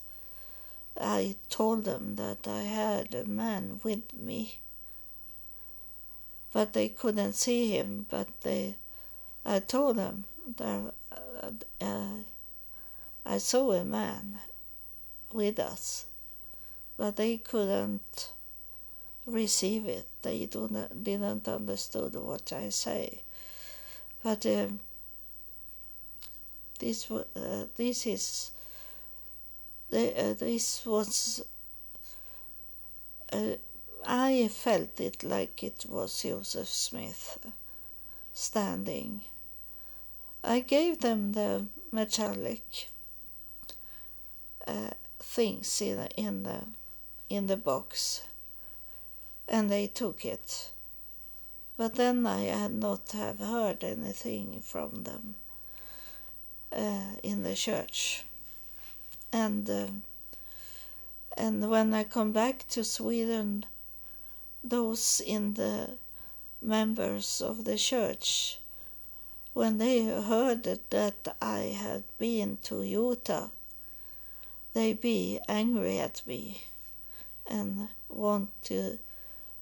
I 1.00 1.36
told 1.50 1.86
them 1.86 2.16
that 2.16 2.46
I 2.48 2.64
had 2.64 3.16
a 3.16 3.24
man 3.24 3.80
with 3.84 4.14
me, 4.14 4.60
but 6.52 6.74
they 6.74 6.90
couldn't 6.90 7.34
see 7.34 7.70
him. 7.70 8.06
But 8.10 8.28
they, 8.42 8.76
I 9.46 9.60
told 9.60 9.96
them 9.96 10.26
that 10.58 10.94
uh, 11.12 11.52
uh, 11.80 12.10
I 13.32 13.38
saw 13.38 13.74
a 13.74 13.86
man 13.86 14.40
with 15.32 15.60
us, 15.60 16.08
but 16.98 17.16
they 17.16 17.38
couldn't 17.38 18.32
receive 19.28 19.86
it. 19.86 20.08
They 20.24 20.48
didn't, 20.48 21.48
understood 21.48 22.16
what 22.16 22.52
I 22.52 22.70
say. 22.70 23.22
But 24.24 24.48
um, 24.48 24.80
this 26.80 27.12
uh, 27.12 27.66
this 27.78 28.08
is 28.08 28.50
uh, 29.94 30.34
this 30.34 30.84
was 30.84 31.46
uh, 33.32 33.58
I 34.08 34.48
felt 34.48 35.00
it 35.00 35.24
like 35.24 35.64
it 35.64 35.86
was 35.88 36.24
Joseph 36.24 36.68
Smith 36.68 37.38
standing. 38.34 39.22
I 40.44 40.62
gave 40.62 41.02
them 41.02 41.34
the 41.34 41.68
metallic 41.92 42.88
uh, 44.68 44.92
things 45.20 45.82
in 45.82 46.08
in 46.18 46.44
the 46.44 46.62
in 47.30 47.48
the 47.48 47.58
box, 47.58 48.24
and 49.48 49.70
they 49.70 49.88
took 49.88 50.26
it. 50.26 50.72
But 51.78 51.96
then 51.96 52.26
I 52.26 52.42
had 52.44 52.74
not 52.74 53.12
have 53.12 53.40
heard 53.40 53.84
anything 53.84 54.62
from 54.62 55.04
them 55.04 55.36
uh, 56.74 57.16
in 57.24 57.44
the 57.44 57.56
church 57.56 58.26
and 59.32 59.70
uh, 59.70 59.88
and 61.38 61.70
when 61.70 61.94
I 61.94 62.04
come 62.04 62.32
back 62.32 62.68
to 62.70 62.84
Sweden, 62.84 63.66
those 64.64 65.22
in 65.26 65.54
the 65.54 65.92
members 66.62 67.42
of 67.42 67.64
the 67.64 67.78
church, 67.78 68.60
when 69.54 69.78
they 69.78 70.04
heard 70.04 70.64
that 70.64 71.36
I 71.42 71.78
had 71.80 72.04
been 72.18 72.58
to 72.64 72.84
Utah, 72.84 73.50
they 74.74 74.94
be 74.94 75.40
angry 75.48 76.00
at 76.00 76.22
me 76.26 76.64
and 77.48 77.90
want 78.08 78.50
to 78.64 79.00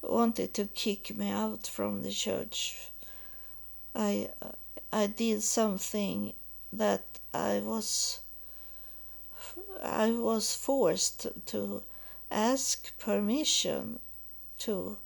wanted 0.02 0.54
to 0.54 0.66
kick 0.68 1.16
me 1.16 1.30
out 1.30 1.68
from 1.68 2.04
the 2.04 2.12
church. 2.12 2.92
I 3.96 4.30
I 4.92 5.08
did 5.08 5.44
something 5.44 6.34
that 6.74 7.04
I 7.34 7.60
was 7.60 8.20
I 9.84 10.12
was 10.12 10.56
forced 10.56 11.28
to 11.48 11.84
ask 12.30 12.98
permission 12.98 14.00
to 14.60 14.98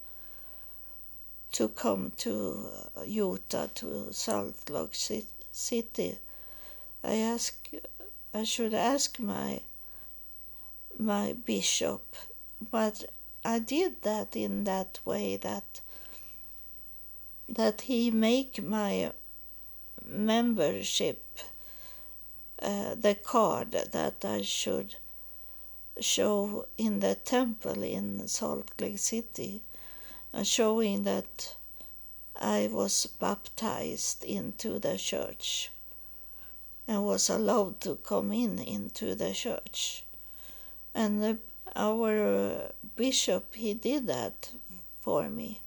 to 1.51 1.67
come 1.67 2.11
to 2.17 2.69
Utah 3.05 3.67
to 3.75 4.13
Salt 4.13 4.69
Lake 4.69 4.95
City. 5.51 6.17
I 7.03 7.15
ask 7.15 7.69
I 8.33 8.43
should 8.43 8.73
ask 8.73 9.19
my 9.19 9.61
my 10.99 11.33
bishop, 11.33 12.15
but 12.71 13.05
I 13.43 13.59
did 13.59 14.01
that 14.03 14.35
in 14.35 14.63
that 14.65 14.99
way 15.05 15.35
that 15.37 15.81
that 17.49 17.81
he 17.81 18.11
make 18.11 18.63
my 18.63 19.11
membership 20.05 21.39
uh, 22.61 22.95
the 22.95 23.15
card 23.15 23.71
that 23.71 24.23
I 24.23 24.41
should 24.41 24.95
show 25.99 26.67
in 26.77 26.99
the 26.99 27.15
temple 27.15 27.83
in 27.83 28.27
Salt 28.27 28.69
Lake 28.79 28.99
City, 28.99 29.61
uh, 30.33 30.43
showing 30.43 31.03
that 31.03 31.55
I 32.35 32.69
was 32.71 33.05
baptized 33.05 34.23
into 34.23 34.79
the 34.79 34.97
church 34.97 35.71
and 36.87 37.05
was 37.05 37.29
allowed 37.29 37.81
to 37.81 37.95
come 37.97 38.31
in 38.31 38.59
into 38.59 39.15
the 39.15 39.33
church. 39.33 40.03
And 40.93 41.23
the, 41.23 41.37
our 41.75 42.71
bishop, 42.95 43.55
he 43.55 43.73
did 43.73 44.07
that 44.07 44.51
for 45.01 45.29
me. 45.29 45.61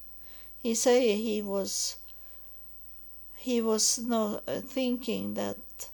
He 0.62 0.74
said 0.74 1.02
he 1.02 1.42
was 1.42 1.98
he 3.36 3.60
was 3.60 3.98
not 3.98 4.42
uh, 4.48 4.60
thinking 4.60 5.34
that 5.34 5.90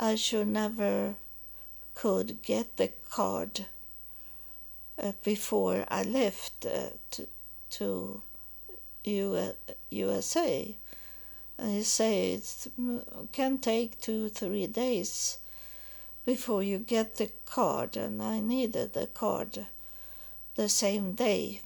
I 0.00 0.16
should 0.16 0.48
never 0.48 1.14
could 1.94 2.42
get 2.42 2.76
the 2.76 2.88
card 3.08 3.66
uh, 4.98 5.12
before 5.22 5.84
I 5.88 6.02
left 6.02 6.66
uh, 6.66 6.88
to 7.12 7.28
to 7.70 8.22
U- 9.04 9.54
USA. 9.90 10.74
And 11.56 11.70
he 11.76 11.82
said 11.84 12.40
it 12.40 12.68
can 13.30 13.58
take 13.58 14.00
two 14.00 14.28
three 14.28 14.66
days 14.66 15.38
before 16.24 16.62
you 16.62 16.78
get 16.78 17.16
the 17.16 17.30
card, 17.44 17.96
and 17.96 18.22
I 18.22 18.40
needed 18.40 18.92
the 18.92 19.06
card 19.06 19.66
the 20.54 20.68
same 20.68 21.12
day. 21.12 21.60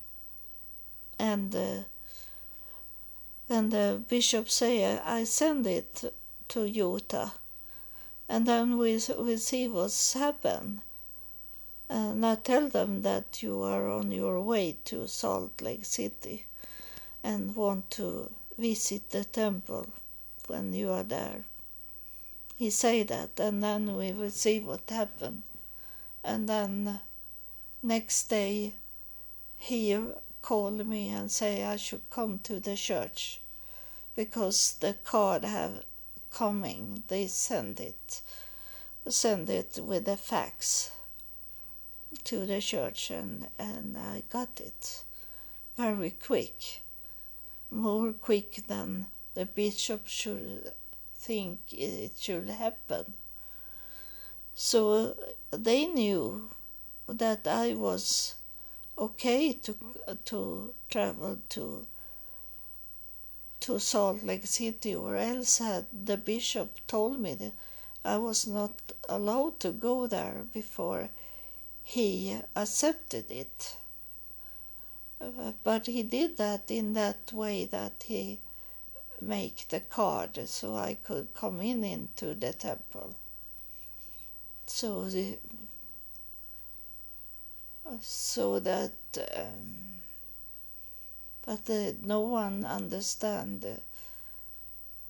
And 1.18 1.54
uh, 1.54 1.82
and 3.48 3.72
the 3.72 4.02
bishop 4.08 4.48
said, 4.50 5.02
I 5.04 5.24
send 5.24 5.66
it 5.66 6.04
to 6.48 6.68
Utah, 6.68 7.30
and 8.28 8.46
then 8.46 8.78
we 8.78 9.00
we 9.18 9.36
see 9.36 9.68
what's 9.68 10.12
happened. 10.14 10.80
And 11.90 12.26
I 12.26 12.34
tell 12.34 12.68
them 12.68 13.02
that 13.02 13.42
you 13.42 13.62
are 13.62 13.88
on 13.88 14.12
your 14.12 14.42
way 14.42 14.76
to 14.84 15.08
Salt 15.08 15.62
Lake 15.62 15.86
City, 15.86 16.44
and 17.24 17.56
want 17.56 17.90
to 17.92 18.30
visit 18.58 19.10
the 19.10 19.24
temple 19.24 19.86
when 20.46 20.74
you 20.74 20.90
are 20.90 21.04
there. 21.04 21.44
He 22.58 22.70
say 22.70 23.04
that, 23.04 23.38
and 23.38 23.62
then 23.62 23.96
we 23.96 24.10
will 24.10 24.30
see 24.30 24.58
what 24.58 24.90
happened. 24.90 25.44
And 26.24 26.48
then 26.48 26.98
next 27.84 28.24
day, 28.24 28.72
he 29.58 29.96
called 30.42 30.84
me 30.84 31.08
and 31.08 31.30
say 31.30 31.64
I 31.64 31.76
should 31.76 32.10
come 32.10 32.40
to 32.40 32.58
the 32.58 32.74
church 32.74 33.40
because 34.16 34.74
the 34.80 34.94
card 35.04 35.44
have 35.44 35.84
coming. 36.32 37.04
They 37.06 37.28
send 37.28 37.78
it, 37.78 38.22
send 39.08 39.48
it 39.48 39.78
with 39.80 40.08
a 40.08 40.16
fax 40.16 40.90
to 42.24 42.44
the 42.44 42.60
church, 42.60 43.12
and 43.12 43.46
and 43.56 43.96
I 43.96 44.24
got 44.30 44.60
it 44.60 45.04
very 45.76 46.10
quick, 46.10 46.82
more 47.70 48.12
quick 48.12 48.66
than 48.66 49.06
the 49.34 49.46
bishop 49.46 50.08
should 50.08 50.72
think 51.18 51.58
it 51.72 52.12
should 52.18 52.48
happen. 52.48 53.14
So 54.54 55.16
they 55.50 55.86
knew 55.86 56.50
that 57.06 57.46
I 57.46 57.74
was 57.74 58.34
okay 58.96 59.52
to 59.52 59.76
to 60.26 60.74
travel 60.90 61.38
to 61.50 61.86
to 63.60 63.78
Salt 63.78 64.22
Lake 64.24 64.46
City, 64.46 64.94
or 64.94 65.16
else 65.16 65.58
had 65.58 65.86
the 65.92 66.16
bishop 66.16 66.78
told 66.86 67.20
me 67.20 67.34
that 67.34 67.52
I 68.04 68.16
was 68.16 68.46
not 68.46 68.72
allowed 69.08 69.60
to 69.60 69.72
go 69.72 70.06
there 70.06 70.46
before 70.52 71.10
he 71.82 72.40
accepted 72.54 73.30
it. 73.30 73.76
Uh, 75.20 75.52
but 75.64 75.86
he 75.86 76.02
did 76.02 76.36
that 76.36 76.70
in 76.70 76.94
that 76.94 77.32
way 77.32 77.64
that 77.64 78.04
he 78.04 78.38
make 79.20 79.68
the 79.68 79.80
card 79.80 80.48
so 80.48 80.74
I 80.76 80.94
could 80.94 81.34
come 81.34 81.60
in 81.60 81.84
into 81.84 82.34
the 82.34 82.52
temple. 82.52 83.14
So 84.66 85.04
the 85.04 85.38
so 88.00 88.60
that 88.60 88.92
um, 89.34 89.88
but 91.44 91.70
uh, 91.70 91.92
no 92.04 92.20
one 92.20 92.64
understand 92.66 93.64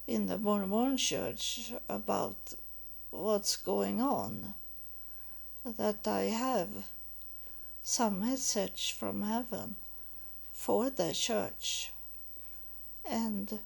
in 0.07 0.27
the 0.27 0.39
Mormon 0.39 0.97
church 0.97 1.73
about 1.89 2.55
what's 3.11 3.57
going 3.57 4.01
on 4.01 4.55
that 5.77 6.07
I 6.07 6.23
have 6.23 6.69
some 7.83 8.21
message 8.21 8.93
from 8.93 9.23
heaven 9.23 9.77
for 10.53 10.89
the 10.91 11.13
church 11.13 11.93
and 13.05 13.59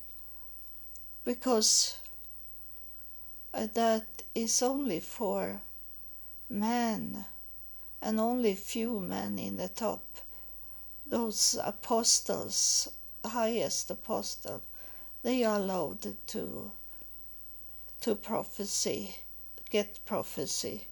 because 1.25 1.97
uh, 3.55 3.67
that 3.75 4.23
is 4.35 4.63
only 4.63 5.01
for 5.01 5.61
men 6.49 7.25
and 8.01 8.19
only 8.19 8.55
few 8.55 9.01
men 9.01 9.39
in 9.39 9.57
the 9.57 9.69
top. 9.69 10.03
Those 11.07 11.59
apostles 11.63 12.89
highest 13.25 13.91
apostle 13.91 14.63
they 15.23 15.45
are 15.45 15.57
allowed 15.57 16.17
to 16.27 16.73
to 18.01 18.15
prophecy 18.17 19.17
get 19.71 20.01
prophecy. 20.05 20.89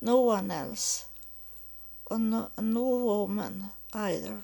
No 0.00 0.20
one 0.20 0.50
else 0.50 1.04
no, 2.18 2.50
no 2.58 2.82
woman 2.82 3.70
either 3.92 4.38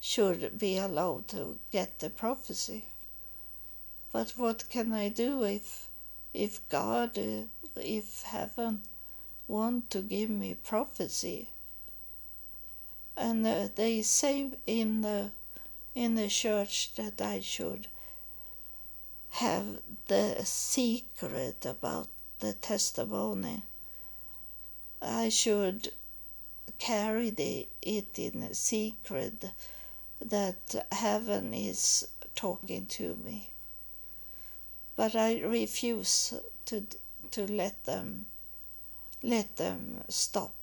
should 0.00 0.58
be 0.58 0.78
allowed 0.78 1.28
to 1.28 1.58
get 1.70 1.98
the 2.00 2.10
prophecy 2.10 2.84
but 4.10 4.30
what 4.36 4.68
can 4.70 4.92
I 4.92 5.08
do 5.08 5.44
if 5.44 5.88
if 6.32 6.66
God, 6.68 7.18
uh, 7.18 7.44
if 7.76 8.22
heaven 8.22 8.82
want 9.46 9.90
to 9.90 10.00
give 10.00 10.30
me 10.30 10.54
prophecy? 10.54 11.48
And 13.16 13.46
uh, 13.46 13.68
they 13.74 14.02
say 14.02 14.50
in 14.66 15.02
the 15.02 15.30
in 15.94 16.14
the 16.14 16.28
church 16.28 16.94
that 16.94 17.20
I 17.20 17.40
should 17.40 17.88
have 19.30 19.80
the 20.06 20.40
secret 20.44 21.66
about 21.66 22.08
the 22.40 22.52
testimony. 22.54 23.62
I 25.02 25.28
should 25.28 25.92
carry 26.78 27.30
the, 27.30 27.68
it 27.82 28.18
in 28.18 28.54
secret 28.54 29.44
that 30.20 30.86
heaven 30.92 31.52
is 31.52 32.08
talking 32.34 32.86
to 32.86 33.16
me 33.16 33.50
but 34.98 35.14
I 35.14 35.40
refuse 35.42 36.34
to 36.66 36.84
to 37.30 37.46
let 37.46 37.84
them 37.84 38.26
let 39.22 39.56
them 39.56 40.02
stop 40.08 40.54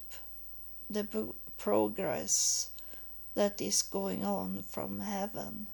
the 0.90 1.08
progress 1.58 2.70
that 3.34 3.62
is 3.62 3.82
going 3.82 4.26
on 4.26 4.62
from 4.64 5.00
heaven 5.00 5.68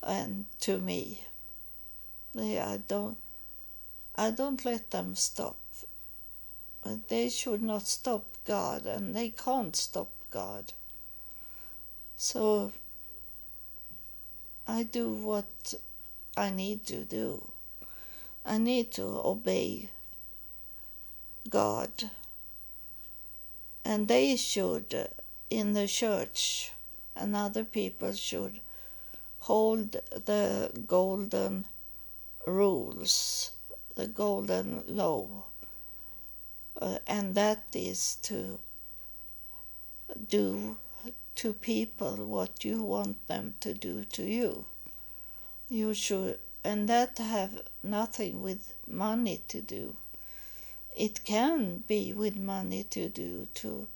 and 0.00 0.46
to 0.60 0.78
me. 0.78 1.22
I 2.38 2.80
don't 2.86 3.18
I 4.14 4.30
don't 4.30 4.64
let 4.64 4.92
them 4.92 5.16
stop. 5.16 5.56
They 7.08 7.28
should 7.30 7.62
not 7.62 7.88
stop 7.88 8.26
God 8.44 8.86
and 8.86 9.12
they 9.12 9.30
can't 9.30 9.74
stop 9.74 10.12
God. 10.30 10.72
So 12.16 12.72
I 14.68 14.84
do 14.84 15.08
what 15.10 15.74
I 16.36 16.50
need 16.50 16.84
to 16.86 17.04
do. 17.04 17.52
I 18.44 18.58
need 18.58 18.90
to 18.92 19.04
obey 19.24 19.88
God. 21.48 22.10
And 23.84 24.08
they 24.08 24.34
should, 24.34 25.08
in 25.48 25.74
the 25.74 25.86
church, 25.86 26.72
and 27.14 27.36
other 27.36 27.62
people 27.62 28.12
should 28.12 28.60
hold 29.40 29.92
the 29.92 30.70
golden 30.86 31.66
rules, 32.46 33.52
the 33.94 34.08
golden 34.08 34.82
law. 34.88 35.44
Uh, 36.80 36.98
and 37.06 37.36
that 37.36 37.64
is 37.72 38.16
to 38.22 38.58
do 40.28 40.76
to 41.36 41.52
people 41.52 42.16
what 42.26 42.64
you 42.64 42.82
want 42.82 43.26
them 43.28 43.54
to 43.60 43.72
do 43.72 44.04
to 44.04 44.22
you 44.22 44.64
you 45.74 45.92
should 45.92 46.38
and 46.62 46.88
that 46.88 47.18
have 47.18 47.60
nothing 47.82 48.40
with 48.40 48.72
money 48.86 49.40
to 49.48 49.60
do. 49.60 49.96
It 50.96 51.24
can 51.24 51.82
be 51.88 52.12
with 52.12 52.36
money 52.36 52.84
to 52.90 53.08
do 53.08 53.48
to 53.54 53.88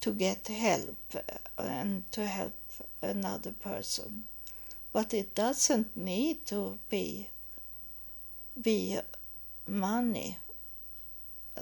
to 0.00 0.12
get 0.12 0.48
help 0.48 0.96
and 1.58 2.10
to 2.12 2.26
help 2.26 2.54
another 3.02 3.52
person. 3.52 4.24
But 4.94 5.12
it 5.12 5.34
doesn't 5.34 5.94
need 5.94 6.46
to 6.46 6.78
be 6.88 7.28
be 8.60 8.98
money. 9.68 10.38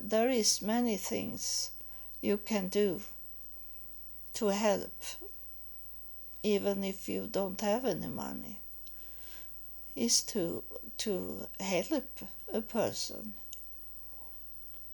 There 0.01 0.31
is 0.31 0.63
many 0.63 0.97
things 0.97 1.73
you 2.23 2.39
can 2.39 2.69
do 2.69 3.01
to 4.35 4.47
help 4.49 4.95
even 6.45 6.85
if 6.85 7.09
you 7.09 7.27
don't 7.27 7.61
have 7.61 7.85
any 7.85 8.07
money 8.07 8.61
is 9.95 10.23
to 10.23 10.63
to 10.99 11.47
help 11.59 12.21
a 12.53 12.61
person. 12.61 13.35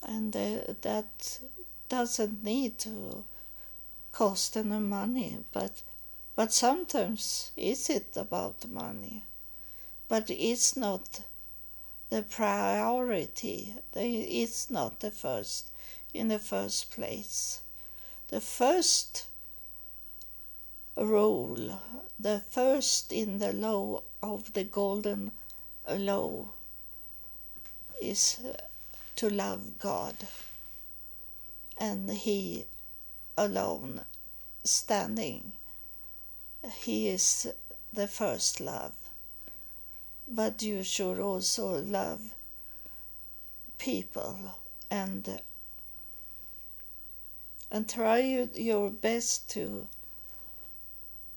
And 0.03 0.35
uh, 0.37 0.75
that 0.83 1.41
doesn't 1.89 2.45
need 2.45 2.79
to 2.79 3.25
cost 4.13 4.57
any 4.57 4.79
money 4.79 5.39
but 5.53 5.83
but 6.35 6.53
sometimes 6.53 7.51
is 7.57 7.91
it 7.91 8.17
about 8.17 8.69
money? 8.71 9.25
But 10.09 10.31
it's 10.31 10.77
not 10.77 11.23
the 12.11 12.23
priority. 12.23 13.75
It's 13.95 14.71
not 14.71 15.01
the 15.01 15.11
first 15.11 15.71
in 16.15 16.29
the 16.29 16.39
first 16.39 16.91
place. 16.91 17.63
The 18.29 18.41
first 18.41 19.27
rule 20.97 21.79
the 22.19 22.41
first 22.41 23.13
in 23.13 23.39
the 23.39 23.53
law 23.53 24.03
of 24.35 24.53
the 24.53 24.65
golden 24.65 25.33
law 25.89 26.49
is 28.03 28.41
to 29.17 29.31
love 29.31 29.79
God 29.79 30.15
and 31.79 32.11
He 32.11 32.67
alone 33.37 34.03
standing. 34.65 35.53
He 36.79 37.09
is 37.09 37.49
the 37.93 38.09
first 38.09 38.61
love. 38.61 38.93
But 40.29 40.63
you 40.63 40.83
should 40.83 41.21
also 41.21 41.81
love 41.81 42.35
people 43.79 44.57
and 44.91 45.41
and 47.71 47.89
try 47.89 48.49
your 48.55 48.91
best 48.91 49.51
to 49.51 49.87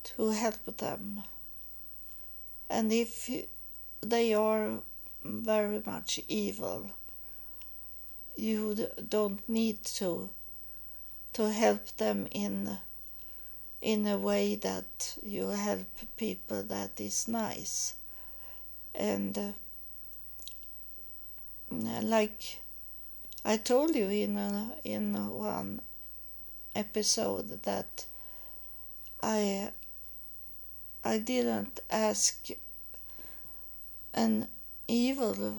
to 0.04 0.30
help 0.30 0.78
them. 0.78 1.24
And 2.70 2.92
if 2.94 3.30
they 4.02 4.34
are 4.34 4.80
very 5.24 5.82
much 5.86 6.20
evil, 6.28 6.92
you 8.36 8.90
don't 9.10 9.48
need 9.50 9.84
to 9.84 10.30
to 11.32 11.52
help 11.52 11.96
them 11.98 12.28
in 12.32 12.78
in 13.82 14.08
a 14.08 14.18
way 14.18 14.56
that 14.56 15.18
you 15.24 15.50
help 15.50 15.88
people 16.18 16.64
that 16.64 17.00
is 17.00 17.28
nice. 17.28 17.96
And 18.94 19.38
uh, 19.38 19.52
like 22.02 22.62
I 23.46 23.58
told 23.58 23.96
you 23.96 24.10
in 24.10 24.38
a, 24.38 24.74
in 24.84 25.14
one 25.14 25.82
episode 26.76 27.64
that 27.64 28.06
I 29.24 29.72
I 31.04 31.18
didn't 31.18 31.80
ask 31.90 32.50
an 34.14 34.48
evil 34.88 35.56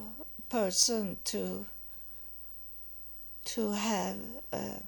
person 0.48 1.16
to 1.24 1.66
to 3.44 3.72
have 3.72 4.16
uh, 4.52 4.80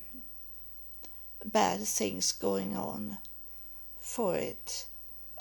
bad 1.45 1.81
things 1.81 2.33
going 2.33 2.77
on 2.77 3.19
for 4.01 4.37
it. 4.37 4.87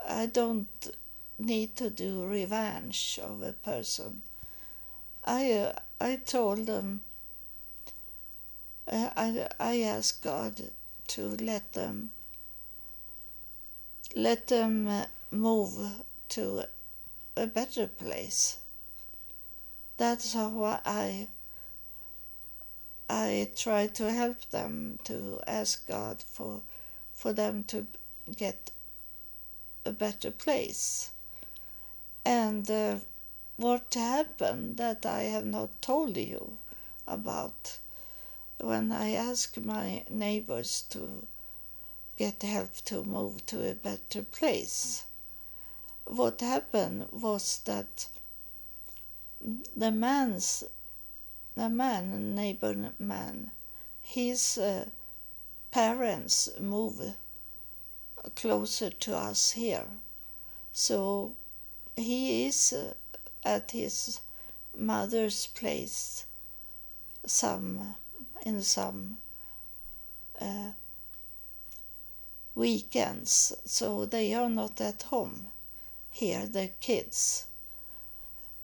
I 0.07 0.27
don't 0.27 0.95
need 1.37 1.75
to 1.75 1.89
do 1.89 2.25
revenge 2.25 3.19
of 3.21 3.43
a 3.43 3.51
person. 3.51 4.21
I 5.25 5.51
uh, 5.51 5.73
I 5.99 6.15
told 6.15 6.67
them 6.67 7.01
uh, 8.87 9.09
I 9.15 9.47
I 9.59 9.81
asked 9.81 10.23
God 10.23 10.71
to 11.07 11.21
let 11.37 11.73
them 11.73 12.11
let 14.15 14.47
them 14.47 14.87
uh, 14.87 15.05
move 15.31 16.03
to 16.29 16.65
a 17.35 17.47
better 17.47 17.87
place. 17.87 18.57
That's 19.97 20.33
how 20.33 20.79
I 20.85 21.27
I 23.09 23.49
try 23.55 23.87
to 23.87 24.11
help 24.11 24.49
them 24.51 24.99
to 25.03 25.41
ask 25.45 25.87
God 25.87 26.21
for 26.21 26.61
for 27.13 27.33
them 27.33 27.63
to 27.65 27.87
get 28.35 28.71
a 29.85 29.91
better 29.91 30.31
place. 30.31 31.11
And 32.23 32.69
uh, 32.69 32.97
what 33.57 33.93
happened 33.93 34.77
that 34.77 35.05
I 35.05 35.23
have 35.23 35.45
not 35.45 35.81
told 35.81 36.17
you 36.17 36.57
about 37.07 37.79
when 38.59 38.91
I 38.91 39.11
asked 39.11 39.59
my 39.59 40.03
neighbors 40.09 40.83
to 40.89 41.27
get 42.21 42.43
help 42.43 42.75
to 42.85 43.01
move 43.01 43.43
to 43.47 43.67
a 43.67 43.73
better 43.73 44.21
place. 44.21 45.05
What 46.05 46.39
happened 46.41 47.07
was 47.11 47.61
that 47.65 48.05
the 49.75 49.89
man's 49.89 50.63
the 51.55 51.67
man, 51.67 52.35
neighbor 52.35 52.91
man, 52.99 53.49
his 54.03 54.59
uh, 54.59 54.85
parents 55.71 56.49
moved 56.59 57.13
closer 58.35 58.91
to 58.91 59.17
us 59.17 59.51
here. 59.53 59.87
So 60.71 61.33
he 61.95 62.45
is 62.45 62.71
uh, 62.71 62.93
at 63.43 63.71
his 63.71 64.21
mother's 64.77 65.47
place 65.47 66.25
some 67.25 67.95
in 68.45 68.61
some 68.61 69.17
uh, 70.39 70.71
weekends 72.55 73.53
so 73.65 74.05
they 74.05 74.33
are 74.33 74.49
not 74.49 74.79
at 74.81 75.03
home 75.03 75.47
here 76.09 76.45
the 76.45 76.69
kids 76.79 77.45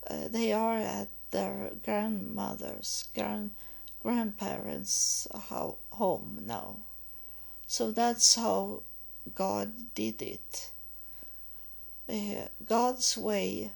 uh, 0.08 0.28
they 0.28 0.52
are 0.52 0.78
at 0.78 1.08
their 1.30 1.70
grandmother's 1.84 3.08
grand 3.14 3.50
grandparents 4.02 5.28
ho- 5.34 5.76
home 5.90 6.42
now. 6.46 6.76
So 7.66 7.90
that's 7.90 8.36
how 8.36 8.82
God 9.34 9.94
did 9.94 10.22
it. 10.22 10.70
Uh, 12.08 12.48
God's 12.64 13.18
way 13.18 13.72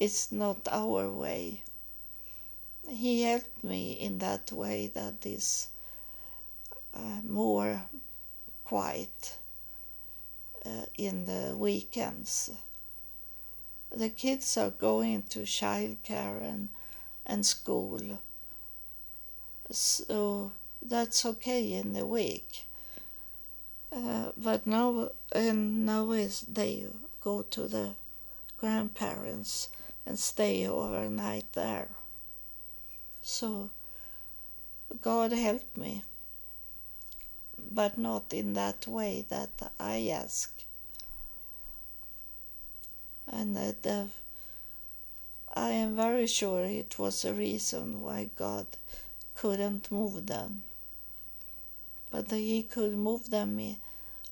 is 0.00 0.32
not 0.32 0.66
our 0.70 1.10
way. 1.10 1.62
He 2.88 3.22
helped 3.22 3.62
me 3.62 3.92
in 3.92 4.18
that 4.18 4.50
way 4.52 4.86
that 4.94 5.26
is 5.26 5.68
uh, 6.94 7.20
more 7.26 7.82
quiet 8.64 9.36
uh, 10.68 10.86
in 10.96 11.24
the 11.24 11.56
weekends. 11.56 12.50
The 13.90 14.10
kids 14.10 14.56
are 14.58 14.70
going 14.70 15.22
to 15.30 15.40
childcare 15.40 16.42
and 16.42 16.68
and 17.24 17.44
school. 17.44 18.20
So 19.70 20.52
that's 20.82 21.24
okay 21.26 21.72
in 21.72 21.92
the 21.92 22.06
week. 22.06 22.66
Uh, 23.90 24.32
but 24.36 24.66
now 24.66 25.10
and 25.32 25.86
nowadays 25.86 26.44
they 26.48 26.84
go 27.20 27.42
to 27.42 27.66
the 27.66 27.90
grandparents 28.58 29.68
and 30.04 30.18
stay 30.18 30.66
overnight 30.66 31.52
there. 31.52 31.88
So 33.22 33.70
God 35.00 35.32
help 35.32 35.76
me, 35.76 36.04
but 37.58 37.98
not 37.98 38.32
in 38.32 38.54
that 38.54 38.86
way 38.86 39.24
that 39.28 39.72
I 39.78 40.08
ask. 40.08 40.57
And 43.30 43.56
the 43.56 44.08
I 45.54 45.70
am 45.70 45.96
very 45.96 46.26
sure 46.26 46.64
it 46.64 46.98
was 46.98 47.24
a 47.24 47.34
reason 47.34 48.00
why 48.00 48.30
God 48.36 48.66
couldn't 49.34 49.90
move 49.90 50.26
them. 50.26 50.62
But 52.10 52.30
He 52.30 52.62
could 52.62 52.96
move 52.96 53.30
them 53.30 53.76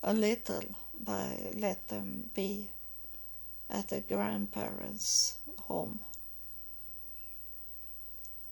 a 0.03 0.13
little 0.13 0.63
by 0.99 1.51
let 1.55 1.89
them 1.89 2.31
be 2.35 2.69
at 3.69 3.89
the 3.89 4.01
grandparents' 4.01 5.37
home. 5.63 6.01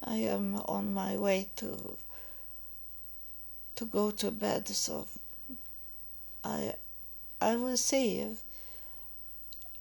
I 0.03 0.17
am 0.17 0.57
on 0.57 0.93
my 0.93 1.17
way 1.17 1.49
to 1.57 1.97
to 3.77 3.87
go 3.87 4.11
to 4.11 4.31
bed, 4.31 4.69
so 4.69 5.07
I 6.43 6.75
I 7.41 7.57
will 7.57 7.77
see 7.77 8.19
if 8.19 8.43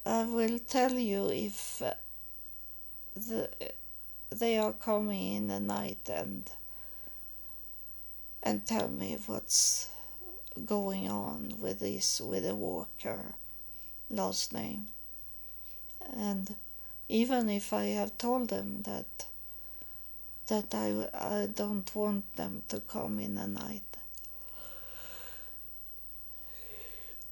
I 0.06 0.24
will 0.24 0.60
tell 0.60 0.94
you 0.94 1.30
if 1.30 1.82
the, 3.16 3.50
they 4.30 4.58
are 4.58 4.74
coming 4.74 5.34
in 5.34 5.48
the 5.48 5.60
night 5.60 6.10
and 6.12 6.50
and 8.42 8.66
tell 8.66 8.90
me 8.90 9.18
what's 9.26 9.90
going 10.66 11.10
on 11.10 11.54
with 11.60 11.80
this 11.80 12.20
with 12.20 12.44
the 12.44 12.56
walker 12.56 13.34
last 14.10 14.54
name 14.54 14.88
and 16.16 16.56
even 17.08 17.50
if 17.50 17.72
i 17.72 17.86
have 17.86 18.18
told 18.18 18.50
them 18.50 18.84
that 18.84 19.26
that 20.48 20.74
I, 20.76 21.08
I 21.14 21.48
don't 21.48 21.94
want 21.96 22.36
them 22.36 22.64
to 22.68 22.80
come 22.82 23.20
in 23.20 23.36
the 23.36 23.48
night. 23.48 23.82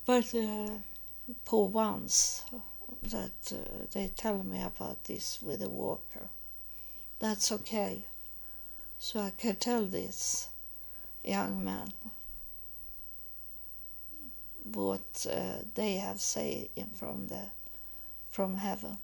But 0.06 0.34
uh, 0.34 0.70
for 1.46 1.68
once 1.68 2.44
that 3.04 3.54
uh, 3.54 3.86
they 3.92 4.10
tell 4.16 4.44
me 4.44 4.62
about 4.62 5.04
this 5.06 5.42
with 5.42 5.62
a 5.62 5.70
walker, 5.70 6.28
that's 7.20 7.52
okay. 7.52 8.04
So 9.00 9.20
I 9.20 9.32
can 9.38 9.56
tell 9.56 9.84
this 9.86 10.50
young 11.24 11.64
man 11.64 11.92
what 14.64 15.26
uh, 15.32 15.64
they 15.76 15.96
have 15.96 16.22
said 16.22 16.68
from 16.96 17.28
the 17.28 17.50
from 18.32 18.58
heaven. 18.58 18.98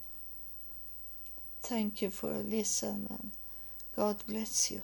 Thank 1.61 2.01
you 2.01 2.09
for 2.09 2.31
listening 2.31 3.31
God 3.97 4.17
bless 4.27 4.69
you. 4.69 4.83